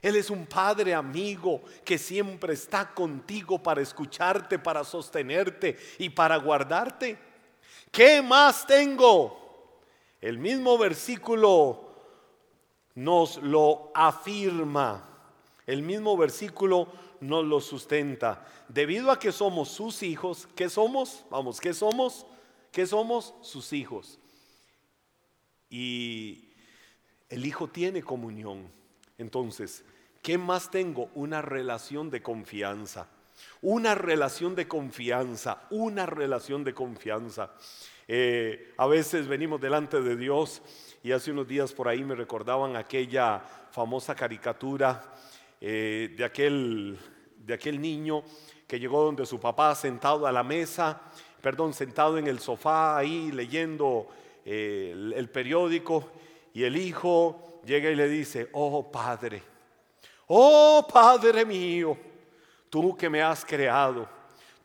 Él 0.00 0.16
es 0.16 0.30
un 0.30 0.46
padre 0.46 0.94
amigo 0.94 1.62
que 1.84 1.98
siempre 1.98 2.54
está 2.54 2.94
contigo 2.94 3.60
para 3.62 3.80
escucharte, 3.80 4.58
para 4.58 4.84
sostenerte 4.84 5.76
y 5.98 6.10
para 6.10 6.36
guardarte. 6.36 7.18
¿Qué 7.90 8.22
más 8.22 8.66
tengo? 8.66 9.80
El 10.20 10.38
mismo 10.38 10.78
versículo 10.78 11.94
nos 12.94 13.38
lo 13.38 13.90
afirma. 13.94 15.04
El 15.66 15.82
mismo 15.82 16.16
versículo 16.16 16.88
nos 17.20 17.44
lo 17.44 17.60
sustenta. 17.60 18.46
Debido 18.68 19.10
a 19.10 19.18
que 19.18 19.32
somos 19.32 19.68
sus 19.68 20.02
hijos, 20.02 20.48
¿qué 20.54 20.68
somos? 20.68 21.24
Vamos, 21.30 21.60
¿qué 21.60 21.74
somos? 21.74 22.24
¿Qué 22.70 22.86
somos? 22.86 23.34
Sus 23.42 23.72
hijos. 23.72 24.18
Y 25.68 26.52
el 27.28 27.44
hijo 27.44 27.68
tiene 27.68 28.02
comunión 28.02 28.78
entonces, 29.18 29.84
¿qué 30.28 30.36
más 30.36 30.70
tengo? 30.70 31.08
Una 31.14 31.40
relación 31.40 32.10
de 32.10 32.20
confianza. 32.20 33.06
Una 33.62 33.94
relación 33.94 34.54
de 34.54 34.68
confianza, 34.68 35.62
una 35.70 36.04
relación 36.04 36.64
de 36.64 36.74
confianza. 36.74 37.52
Eh, 38.06 38.74
a 38.76 38.86
veces 38.86 39.26
venimos 39.26 39.58
delante 39.58 40.02
de 40.02 40.16
Dios 40.16 40.60
y 41.02 41.12
hace 41.12 41.30
unos 41.32 41.48
días 41.48 41.72
por 41.72 41.88
ahí 41.88 42.04
me 42.04 42.14
recordaban 42.14 42.76
aquella 42.76 43.40
famosa 43.70 44.14
caricatura 44.14 45.02
eh, 45.62 46.14
de, 46.14 46.22
aquel, 46.22 46.98
de 47.38 47.54
aquel 47.54 47.80
niño 47.80 48.22
que 48.66 48.78
llegó 48.78 49.04
donde 49.04 49.24
su 49.24 49.40
papá 49.40 49.74
sentado 49.74 50.26
a 50.26 50.32
la 50.32 50.42
mesa, 50.42 51.00
perdón, 51.40 51.72
sentado 51.72 52.18
en 52.18 52.26
el 52.26 52.38
sofá 52.38 52.98
ahí 52.98 53.32
leyendo 53.32 54.08
eh, 54.44 54.92
el 54.94 55.30
periódico 55.30 56.12
y 56.52 56.64
el 56.64 56.76
hijo 56.76 57.62
llega 57.64 57.88
y 57.88 57.96
le 57.96 58.10
dice, 58.10 58.50
oh 58.52 58.92
Padre, 58.92 59.42
oh 60.28 60.86
Padre 60.92 61.44
mío, 61.44 61.96
tú 62.70 62.96
que 62.96 63.10
me 63.10 63.20
has 63.20 63.44
creado, 63.44 64.08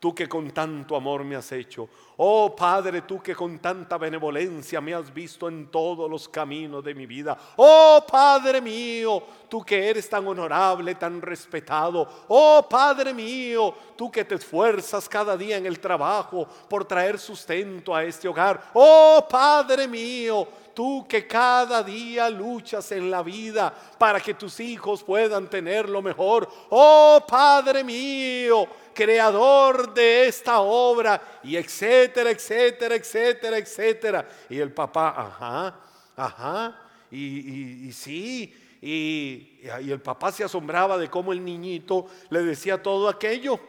tú 0.04 0.14
que 0.14 0.28
con 0.28 0.52
tanto 0.52 0.98
amor 0.98 1.24
me 1.24 1.38
has 1.38 1.50
hecho. 1.54 1.88
Oh 2.18 2.54
Padre, 2.54 3.04
tú 3.04 3.22
que 3.22 3.34
con 3.34 3.60
tanta 3.60 3.98
benevolencia 3.98 4.82
me 4.82 4.94
has 4.94 5.14
visto 5.14 5.48
en 5.48 5.68
todos 5.68 6.12
los 6.12 6.28
caminos 6.28 6.84
de 6.84 6.94
mi 6.94 7.06
vida. 7.06 7.38
Oh 7.56 8.04
Padre 8.06 8.60
mío, 8.60 9.24
tú 9.48 9.64
que 9.64 9.90
eres 9.90 10.10
tan 10.10 10.28
honorable, 10.28 10.96
tan 10.96 11.22
respetado. 11.22 12.26
Oh 12.28 12.68
Padre 12.70 13.14
mío, 13.14 13.74
tú 13.96 14.12
que 14.12 14.26
te 14.26 14.36
esfuerzas 14.36 15.08
cada 15.08 15.38
día 15.38 15.56
en 15.56 15.66
el 15.66 15.80
trabajo 15.80 16.46
por 16.68 16.84
traer 16.84 17.18
sustento 17.18 17.96
a 17.96 18.04
este 18.04 18.28
hogar. 18.28 18.72
Oh 18.74 19.26
Padre 19.30 19.88
mío, 19.88 20.46
tú 20.74 21.06
que 21.08 21.26
cada 21.26 21.82
día 21.82 22.30
luchas 22.30 22.92
en 22.92 23.10
la 23.10 23.24
vida 23.24 23.74
para 23.98 24.20
que 24.20 24.34
tus 24.34 24.60
hijos 24.60 25.02
puedan 25.02 25.50
tener 25.50 25.88
lo 25.88 26.02
mejor. 26.02 26.50
Oh 26.72 27.24
Padre 27.26 27.86
mío, 27.86 28.68
creador 28.94 29.94
de 29.94 30.28
esta 30.28 30.62
obra, 30.62 31.40
y 31.44 31.56
etcétera, 31.56 32.32
etcétera, 32.32 32.96
etcétera, 32.96 33.58
etcétera. 33.58 34.30
Y 34.50 34.60
el 34.60 34.72
papá, 34.72 35.14
ajá, 35.18 35.80
ajá, 36.16 36.82
y, 37.12 37.92
sí, 37.92 38.54
y, 38.82 39.60
y 39.82 39.92
el 39.92 40.02
papá 40.02 40.32
se 40.32 40.44
asombraba 40.44 40.98
de 40.98 41.10
cómo 41.10 41.34
el 41.34 41.44
niñito 41.44 42.08
le 42.30 42.44
decía 42.44 42.82
todo 42.82 43.10
aquello. 43.10 43.60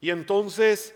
Y 0.00 0.10
entonces 0.10 0.94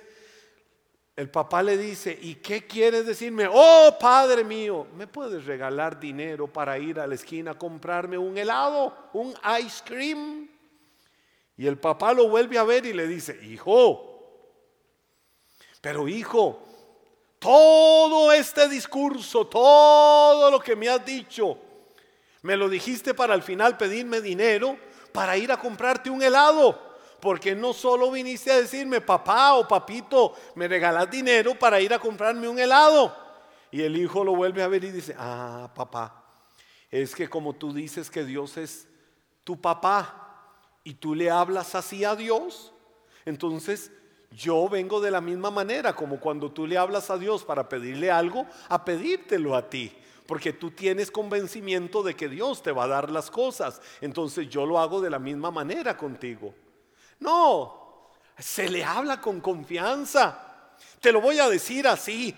el 1.16 1.30
papá 1.30 1.62
le 1.62 1.76
dice, 1.76 2.18
¿y 2.20 2.36
qué 2.36 2.66
quieres 2.66 3.06
decirme? 3.06 3.46
Oh, 3.48 3.96
padre 4.00 4.42
mío, 4.42 4.88
¿me 4.96 5.06
puedes 5.06 5.44
regalar 5.44 6.00
dinero 6.00 6.48
para 6.48 6.76
ir 6.76 6.98
a 6.98 7.06
la 7.06 7.14
esquina 7.14 7.52
a 7.52 7.58
comprarme 7.58 8.18
un 8.18 8.36
helado, 8.36 9.10
un 9.12 9.32
ice 9.60 9.82
cream? 9.84 10.43
Y 11.56 11.66
el 11.66 11.78
papá 11.78 12.12
lo 12.12 12.28
vuelve 12.28 12.58
a 12.58 12.64
ver 12.64 12.84
y 12.86 12.92
le 12.92 13.06
dice, 13.06 13.38
hijo, 13.44 14.14
pero 15.80 16.08
hijo, 16.08 16.60
todo 17.38 18.32
este 18.32 18.68
discurso, 18.68 19.46
todo 19.46 20.50
lo 20.50 20.58
que 20.58 20.74
me 20.74 20.88
has 20.88 21.04
dicho, 21.04 21.58
me 22.42 22.56
lo 22.56 22.68
dijiste 22.68 23.14
para 23.14 23.34
al 23.34 23.42
final 23.42 23.76
pedirme 23.76 24.20
dinero 24.20 24.76
para 25.12 25.36
ir 25.36 25.52
a 25.52 25.56
comprarte 25.56 26.10
un 26.10 26.22
helado. 26.22 26.92
Porque 27.20 27.54
no 27.54 27.72
solo 27.72 28.10
viniste 28.10 28.50
a 28.50 28.60
decirme, 28.60 29.00
papá 29.00 29.54
o 29.54 29.66
papito, 29.66 30.34
me 30.56 30.68
regalas 30.68 31.10
dinero 31.10 31.58
para 31.58 31.80
ir 31.80 31.94
a 31.94 31.98
comprarme 31.98 32.48
un 32.48 32.58
helado. 32.58 33.16
Y 33.70 33.82
el 33.82 33.96
hijo 33.96 34.24
lo 34.24 34.34
vuelve 34.34 34.62
a 34.62 34.68
ver 34.68 34.84
y 34.84 34.90
dice, 34.90 35.14
ah, 35.18 35.70
papá, 35.74 36.24
es 36.90 37.14
que 37.14 37.28
como 37.28 37.54
tú 37.54 37.72
dices 37.72 38.10
que 38.10 38.24
Dios 38.24 38.56
es 38.56 38.88
tu 39.42 39.60
papá, 39.60 40.23
y 40.84 40.94
tú 40.94 41.14
le 41.14 41.30
hablas 41.30 41.74
así 41.74 42.04
a 42.04 42.14
Dios, 42.14 42.72
entonces 43.24 43.90
yo 44.30 44.68
vengo 44.68 45.00
de 45.00 45.10
la 45.10 45.20
misma 45.20 45.50
manera 45.50 45.96
como 45.96 46.20
cuando 46.20 46.52
tú 46.52 46.66
le 46.66 46.76
hablas 46.76 47.08
a 47.10 47.18
Dios 47.18 47.44
para 47.44 47.68
pedirle 47.68 48.10
algo, 48.10 48.46
a 48.68 48.84
pedírtelo 48.84 49.56
a 49.56 49.68
ti. 49.70 49.92
Porque 50.26 50.52
tú 50.52 50.70
tienes 50.70 51.10
convencimiento 51.10 52.02
de 52.02 52.14
que 52.14 52.28
Dios 52.28 52.62
te 52.62 52.72
va 52.72 52.84
a 52.84 52.88
dar 52.88 53.10
las 53.10 53.30
cosas. 53.30 53.80
Entonces 54.00 54.48
yo 54.48 54.64
lo 54.64 54.78
hago 54.78 55.00
de 55.00 55.10
la 55.10 55.18
misma 55.18 55.50
manera 55.50 55.96
contigo. 55.96 56.54
No, 57.20 58.10
se 58.38 58.68
le 58.70 58.82
habla 58.82 59.20
con 59.20 59.40
confianza. 59.40 60.72
Te 61.00 61.12
lo 61.12 61.20
voy 61.20 61.38
a 61.38 61.48
decir 61.48 61.86
así. 61.86 62.34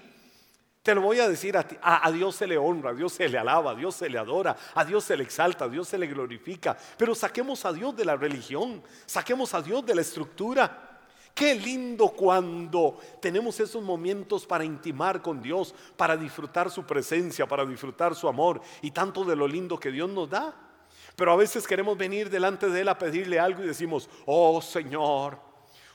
Te 0.87 0.95
lo 0.95 1.01
voy 1.01 1.19
a 1.19 1.29
decir 1.29 1.57
a 1.57 1.67
ti, 1.67 1.77
a, 1.83 2.09
Dios 2.13 2.37
se 2.37 2.47
le 2.47 2.57
honra, 2.57 2.91
a 2.91 2.95
Dios 2.95 3.15
se 3.15 3.29
le 3.29 3.37
alaba, 3.37 3.73
a 3.73 3.75
Dios 3.75 3.97
se 3.97 4.09
le 4.09 4.19
adora, 4.19 4.57
a 4.73 4.85
Dios 4.85 5.03
se 5.03 5.17
le 5.17 5.25
exalta, 5.25 5.65
a 5.65 5.69
Dios 5.69 5.89
se 5.89 5.99
le 5.99 6.07
glorifica. 6.07 6.77
Pero 6.97 7.13
saquemos 7.13 7.65
a 7.65 7.73
Dios 7.73 7.97
de 7.97 8.05
la 8.05 8.15
religión, 8.15 8.81
saquemos 9.05 9.53
a 9.55 9.63
Dios 9.63 9.85
de 9.85 9.97
la 9.97 10.03
estructura. 10.03 11.01
Qué 11.35 11.57
lindo 11.57 12.11
cuando 12.11 13.01
tenemos 13.21 13.59
esos 13.59 13.83
momentos 13.83 14.47
para 14.47 14.63
intimar 14.63 15.21
con 15.21 15.43
Dios, 15.43 15.75
para 15.97 16.17
disfrutar 16.17 16.71
su 16.71 16.85
presencia, 16.85 17.49
para 17.49 17.67
disfrutar 17.67 18.15
su 18.15 18.29
amor 18.29 18.61
y 18.81 18.93
tanto 18.93 19.25
de 19.25 19.35
lo 19.35 19.49
lindo 19.49 19.81
que 19.81 19.91
Dios 19.91 20.09
nos 20.09 20.31
da. 20.31 20.55
Pero 21.17 21.33
a 21.33 21.37
veces 21.37 21.67
queremos 21.67 21.99
venir 21.99 22.31
delante 22.31 22.71
de 22.71 22.83
Él 22.83 22.89
a 22.89 22.97
pedirle 22.97 23.41
algo 23.41 23.65
y 23.65 23.67
decimos, 23.67 24.09
oh 24.25 24.63
Señor, 24.63 25.37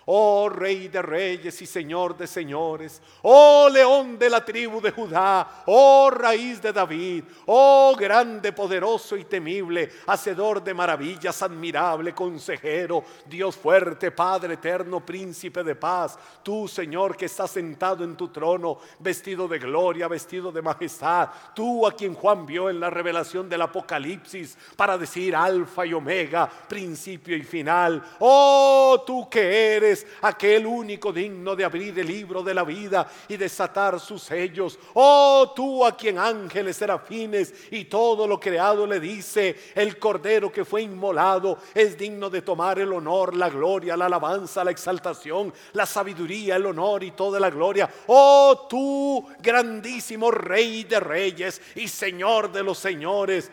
Oh 0.06 0.50
Rey 0.50 0.88
de 0.88 1.02
Reyes 1.02 1.62
y 1.62 1.68
Señor 1.68 2.18
de 2.18 2.26
Señores, 2.26 3.02
oh 3.22 3.70
León 3.72 4.18
de 4.18 4.30
la 4.32 4.44
tribu 4.44 4.82
de 4.82 4.90
Judá, 4.90 5.64
oh 5.68 6.10
Raíz 6.10 6.60
de 6.60 6.74
David, 6.74 7.24
oh 7.46 7.96
grande, 7.98 8.52
poderoso 8.52 9.16
y 9.16 9.26
temible, 9.26 9.92
Hacedor 10.08 10.64
de 10.64 10.74
maravillas, 10.74 11.44
admirable, 11.44 12.16
consejero, 12.16 13.04
Dios 13.28 13.56
fuerte, 13.56 14.10
Padre 14.10 14.56
eterno, 14.56 15.06
príncipe 15.06 15.64
de 15.64 15.76
paz, 15.76 16.18
tú 16.42 16.68
Señor 16.68 17.16
que 17.16 17.26
estás 17.26 17.52
sentado 17.52 18.04
en 18.04 18.16
tu 18.16 18.30
trono, 18.30 18.80
vestido 19.00 19.48
de 19.48 19.60
gloria, 19.60 20.08
vestido 20.08 20.52
de 20.52 20.64
majestad, 20.64 21.30
tú 21.54 21.86
a 21.86 21.92
quien 21.92 22.16
Juan 22.16 22.46
vio 22.48 22.72
en 22.72 22.80
la 22.80 22.90
revelación 22.90 23.48
del 23.48 23.62
Apocalipsis 23.62 24.58
para 24.76 24.98
decir 24.98 25.36
alfa 25.36 25.86
y 25.86 25.94
omega, 25.94 26.50
principio 26.68 27.36
y 27.36 27.44
final, 27.44 28.04
oh 28.20 29.04
tú 29.06 29.30
que 29.30 29.76
eres 29.76 29.91
aquel 30.22 30.66
único 30.66 31.12
digno 31.12 31.56
de 31.56 31.64
abrir 31.64 31.98
el 32.00 32.08
libro 32.08 32.44
de 32.44 32.54
la 32.54 32.64
vida 32.64 33.10
y 33.28 33.38
desatar 33.38 34.00
sus 34.00 34.24
sellos. 34.24 34.78
Oh, 34.94 35.54
tú 35.56 35.86
a 35.86 35.96
quien 35.96 36.18
ángeles, 36.18 36.78
serafines 36.78 37.54
y 37.72 37.86
todo 37.86 38.28
lo 38.28 38.40
creado 38.40 38.86
le 38.88 39.00
dice, 39.00 39.56
el 39.76 39.98
cordero 39.98 40.52
que 40.52 40.66
fue 40.66 40.84
inmolado 40.84 41.58
es 41.74 41.98
digno 41.98 42.30
de 42.30 42.42
tomar 42.42 42.80
el 42.80 42.94
honor, 42.94 43.36
la 43.36 43.50
gloria, 43.50 43.98
la 43.98 44.06
alabanza, 44.06 44.64
la 44.64 44.72
exaltación, 44.72 45.54
la 45.74 45.86
sabiduría, 45.86 46.56
el 46.56 46.66
honor 46.66 47.04
y 47.04 47.12
toda 47.12 47.40
la 47.40 47.50
gloria. 47.50 47.90
Oh, 48.08 48.68
tú 48.70 49.28
grandísimo 49.40 50.32
rey 50.32 50.84
de 50.84 51.00
reyes 51.00 51.62
y 51.76 51.88
señor 51.88 52.52
de 52.52 52.64
los 52.64 52.78
señores. 52.78 53.52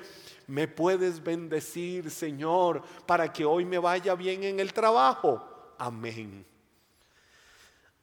Me 0.49 0.67
puedes 0.67 1.23
bendecir, 1.23 2.11
Señor, 2.11 2.83
para 3.05 3.31
que 3.31 3.45
hoy 3.45 3.67
me 3.67 3.79
vaya 3.79 4.15
bien 4.15 4.45
en 4.45 4.61
el 4.61 4.73
trabajo. 4.73 5.58
Amén. 5.79 6.45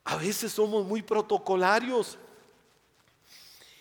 A 0.06 0.16
veces 0.16 0.52
somos 0.52 0.86
muy 0.86 1.02
protocolarios. 1.02 2.18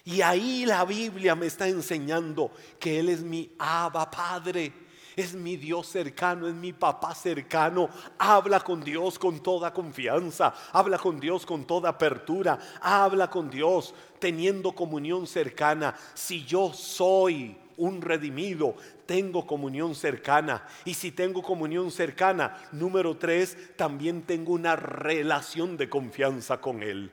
Y 0.05 0.21
ahí 0.21 0.67
la 0.67 0.85
Biblia 0.85 1.35
me 1.35 1.47
está 1.47 1.69
enseñando 1.69 2.51
que 2.79 2.99
Él 2.99 3.09
es 3.09 3.23
mi 3.23 3.55
Abba 3.59 4.11
Padre. 4.11 4.73
Es 5.17 5.33
mi 5.33 5.57
Dios 5.57 5.87
cercano, 5.87 6.49
es 6.49 6.55
mi 6.55 6.73
papá 6.73 7.15
cercano. 7.15 7.89
Habla 8.19 8.59
con 8.61 8.83
Dios 8.83 9.19
con 9.19 9.41
toda 9.41 9.73
confianza. 9.73 10.53
Habla 10.73 10.99
con 10.99 11.21
Dios 11.21 11.47
con 11.47 11.65
toda 11.65 11.91
apertura. 11.91 12.59
Habla 12.81 13.31
con 13.31 13.49
Dios 13.49 13.95
teniendo 14.19 14.73
comunión 14.73 15.27
cercana. 15.27 15.95
Si 16.15 16.45
yo 16.45 16.73
soy 16.73 17.57
un 17.77 18.03
redimido, 18.03 18.77
tengo 19.07 19.47
comunión 19.47 19.95
cercana. 19.95 20.67
Y 20.85 20.95
si 20.95 21.13
tengo 21.13 21.43
comunión 21.43 21.91
cercana, 21.91 22.69
número 22.73 23.17
tres, 23.17 23.77
también 23.77 24.23
tengo 24.23 24.53
una 24.53 24.77
relación 24.77 25.77
de 25.77 25.89
confianza 25.89 26.61
con 26.61 26.83
Él. 26.83 27.11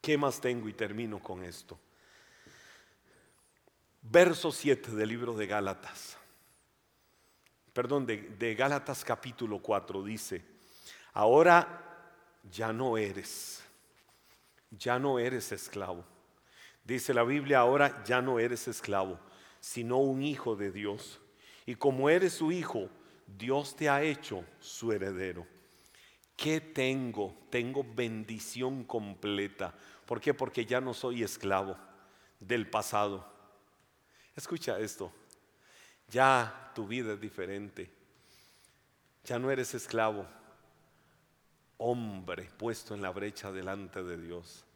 ¿Qué 0.00 0.18
más 0.18 0.40
tengo? 0.40 0.68
Y 0.68 0.74
termino 0.74 1.18
con 1.18 1.42
esto. 1.44 1.78
Verso 4.02 4.52
7 4.52 4.90
del 4.92 5.08
libro 5.08 5.34
de 5.34 5.46
Gálatas. 5.46 6.18
Perdón, 7.72 8.06
de, 8.06 8.18
de 8.38 8.54
Gálatas 8.54 9.02
capítulo 9.04 9.60
4 9.60 10.02
dice, 10.04 10.44
ahora 11.14 11.80
ya 12.52 12.72
no 12.72 12.98
eres, 12.98 13.64
ya 14.70 14.98
no 14.98 15.18
eres 15.18 15.50
esclavo. 15.52 16.04
Dice 16.84 17.14
la 17.14 17.24
Biblia, 17.24 17.60
ahora 17.60 18.04
ya 18.04 18.20
no 18.20 18.38
eres 18.38 18.68
esclavo 18.68 19.18
sino 19.64 19.96
un 19.96 20.22
hijo 20.22 20.56
de 20.56 20.70
Dios. 20.70 21.22
Y 21.64 21.76
como 21.76 22.10
eres 22.10 22.34
su 22.34 22.52
hijo, 22.52 22.90
Dios 23.26 23.74
te 23.74 23.88
ha 23.88 24.02
hecho 24.02 24.44
su 24.60 24.92
heredero. 24.92 25.46
¿Qué 26.36 26.60
tengo? 26.60 27.34
Tengo 27.48 27.82
bendición 27.82 28.84
completa. 28.84 29.74
¿Por 30.04 30.20
qué? 30.20 30.34
Porque 30.34 30.66
ya 30.66 30.82
no 30.82 30.92
soy 30.92 31.22
esclavo 31.22 31.78
del 32.38 32.68
pasado. 32.68 33.26
Escucha 34.36 34.78
esto. 34.78 35.10
Ya 36.10 36.72
tu 36.74 36.86
vida 36.86 37.14
es 37.14 37.20
diferente. 37.22 37.90
Ya 39.24 39.38
no 39.38 39.50
eres 39.50 39.72
esclavo. 39.72 40.26
Hombre 41.78 42.50
puesto 42.58 42.94
en 42.94 43.00
la 43.00 43.08
brecha 43.08 43.50
delante 43.50 44.02
de 44.02 44.18
Dios. 44.18 44.66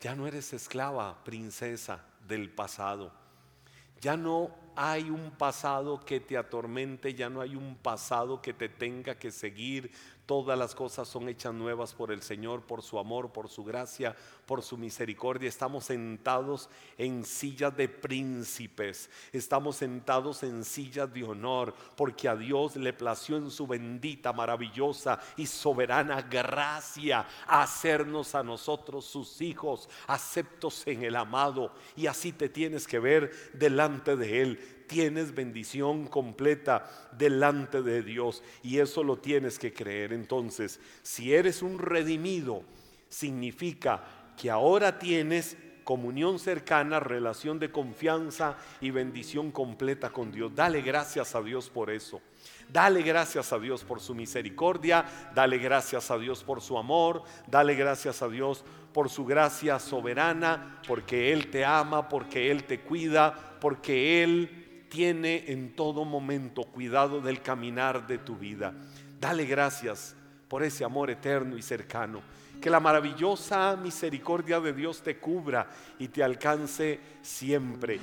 Ya 0.00 0.14
no 0.14 0.28
eres 0.28 0.52
esclava, 0.52 1.24
princesa 1.24 2.04
del 2.28 2.50
pasado. 2.50 3.21
Ya 4.02 4.16
no 4.16 4.50
hay 4.74 5.10
un 5.10 5.30
pasado 5.30 6.04
que 6.04 6.18
te 6.18 6.36
atormente, 6.36 7.14
ya 7.14 7.30
no 7.30 7.40
hay 7.40 7.54
un 7.54 7.76
pasado 7.76 8.42
que 8.42 8.52
te 8.52 8.68
tenga 8.68 9.14
que 9.14 9.30
seguir 9.30 9.92
todas 10.32 10.58
las 10.58 10.74
cosas 10.74 11.06
son 11.06 11.28
hechas 11.28 11.52
nuevas 11.52 11.92
por 11.92 12.10
el 12.10 12.22
Señor, 12.22 12.62
por 12.62 12.80
su 12.80 12.98
amor, 12.98 13.30
por 13.32 13.50
su 13.50 13.62
gracia, 13.64 14.16
por 14.46 14.62
su 14.62 14.78
misericordia. 14.78 15.46
Estamos 15.46 15.84
sentados 15.84 16.70
en 16.96 17.22
sillas 17.22 17.76
de 17.76 17.86
príncipes, 17.86 19.10
estamos 19.30 19.76
sentados 19.76 20.42
en 20.42 20.64
sillas 20.64 21.12
de 21.12 21.22
honor, 21.22 21.74
porque 21.98 22.30
a 22.30 22.34
Dios 22.34 22.76
le 22.76 22.94
plació 22.94 23.36
en 23.36 23.50
su 23.50 23.66
bendita, 23.66 24.32
maravillosa 24.32 25.20
y 25.36 25.44
soberana 25.44 26.22
gracia 26.22 27.26
hacernos 27.46 28.34
a 28.34 28.42
nosotros 28.42 29.04
sus 29.04 29.38
hijos, 29.42 29.86
aceptos 30.06 30.86
en 30.86 31.04
el 31.04 31.16
amado. 31.16 31.74
Y 31.94 32.06
así 32.06 32.32
te 32.32 32.48
tienes 32.48 32.86
que 32.86 32.98
ver 32.98 33.50
delante 33.52 34.16
de 34.16 34.40
Él 34.40 34.81
tienes 34.92 35.34
bendición 35.34 36.06
completa 36.06 36.84
delante 37.16 37.80
de 37.80 38.02
Dios 38.02 38.42
y 38.62 38.78
eso 38.78 39.02
lo 39.02 39.16
tienes 39.16 39.58
que 39.58 39.72
creer. 39.72 40.12
Entonces, 40.12 40.80
si 41.02 41.32
eres 41.32 41.62
un 41.62 41.78
redimido, 41.78 42.62
significa 43.08 44.04
que 44.36 44.50
ahora 44.50 44.98
tienes 44.98 45.56
comunión 45.82 46.38
cercana, 46.38 47.00
relación 47.00 47.58
de 47.58 47.70
confianza 47.70 48.56
y 48.82 48.90
bendición 48.90 49.50
completa 49.50 50.10
con 50.10 50.30
Dios. 50.30 50.54
Dale 50.54 50.82
gracias 50.82 51.34
a 51.34 51.42
Dios 51.42 51.70
por 51.70 51.90
eso. 51.90 52.20
Dale 52.68 53.02
gracias 53.02 53.50
a 53.52 53.58
Dios 53.58 53.84
por 53.84 54.00
su 54.00 54.14
misericordia, 54.14 55.04
dale 55.34 55.58
gracias 55.58 56.10
a 56.10 56.18
Dios 56.18 56.44
por 56.44 56.60
su 56.60 56.76
amor, 56.78 57.22
dale 57.46 57.74
gracias 57.74 58.22
a 58.22 58.28
Dios 58.28 58.64
por 58.92 59.08
su 59.08 59.24
gracia 59.24 59.78
soberana, 59.78 60.80
porque 60.86 61.32
Él 61.32 61.50
te 61.50 61.64
ama, 61.64 62.08
porque 62.08 62.50
Él 62.50 62.64
te 62.64 62.80
cuida, 62.80 63.56
porque 63.60 64.22
Él 64.22 64.61
tiene 64.92 65.44
en 65.46 65.74
todo 65.74 66.04
momento 66.04 66.64
cuidado 66.64 67.22
del 67.22 67.40
caminar 67.40 68.06
de 68.06 68.18
tu 68.18 68.36
vida. 68.36 68.74
Dale 69.18 69.46
gracias 69.46 70.14
por 70.48 70.62
ese 70.62 70.84
amor 70.84 71.08
eterno 71.08 71.56
y 71.56 71.62
cercano. 71.62 72.20
Que 72.60 72.68
la 72.68 72.78
maravillosa 72.78 73.74
misericordia 73.82 74.60
de 74.60 74.74
Dios 74.74 75.00
te 75.00 75.16
cubra 75.16 75.66
y 75.98 76.08
te 76.08 76.22
alcance 76.22 77.00
siempre. 77.22 78.00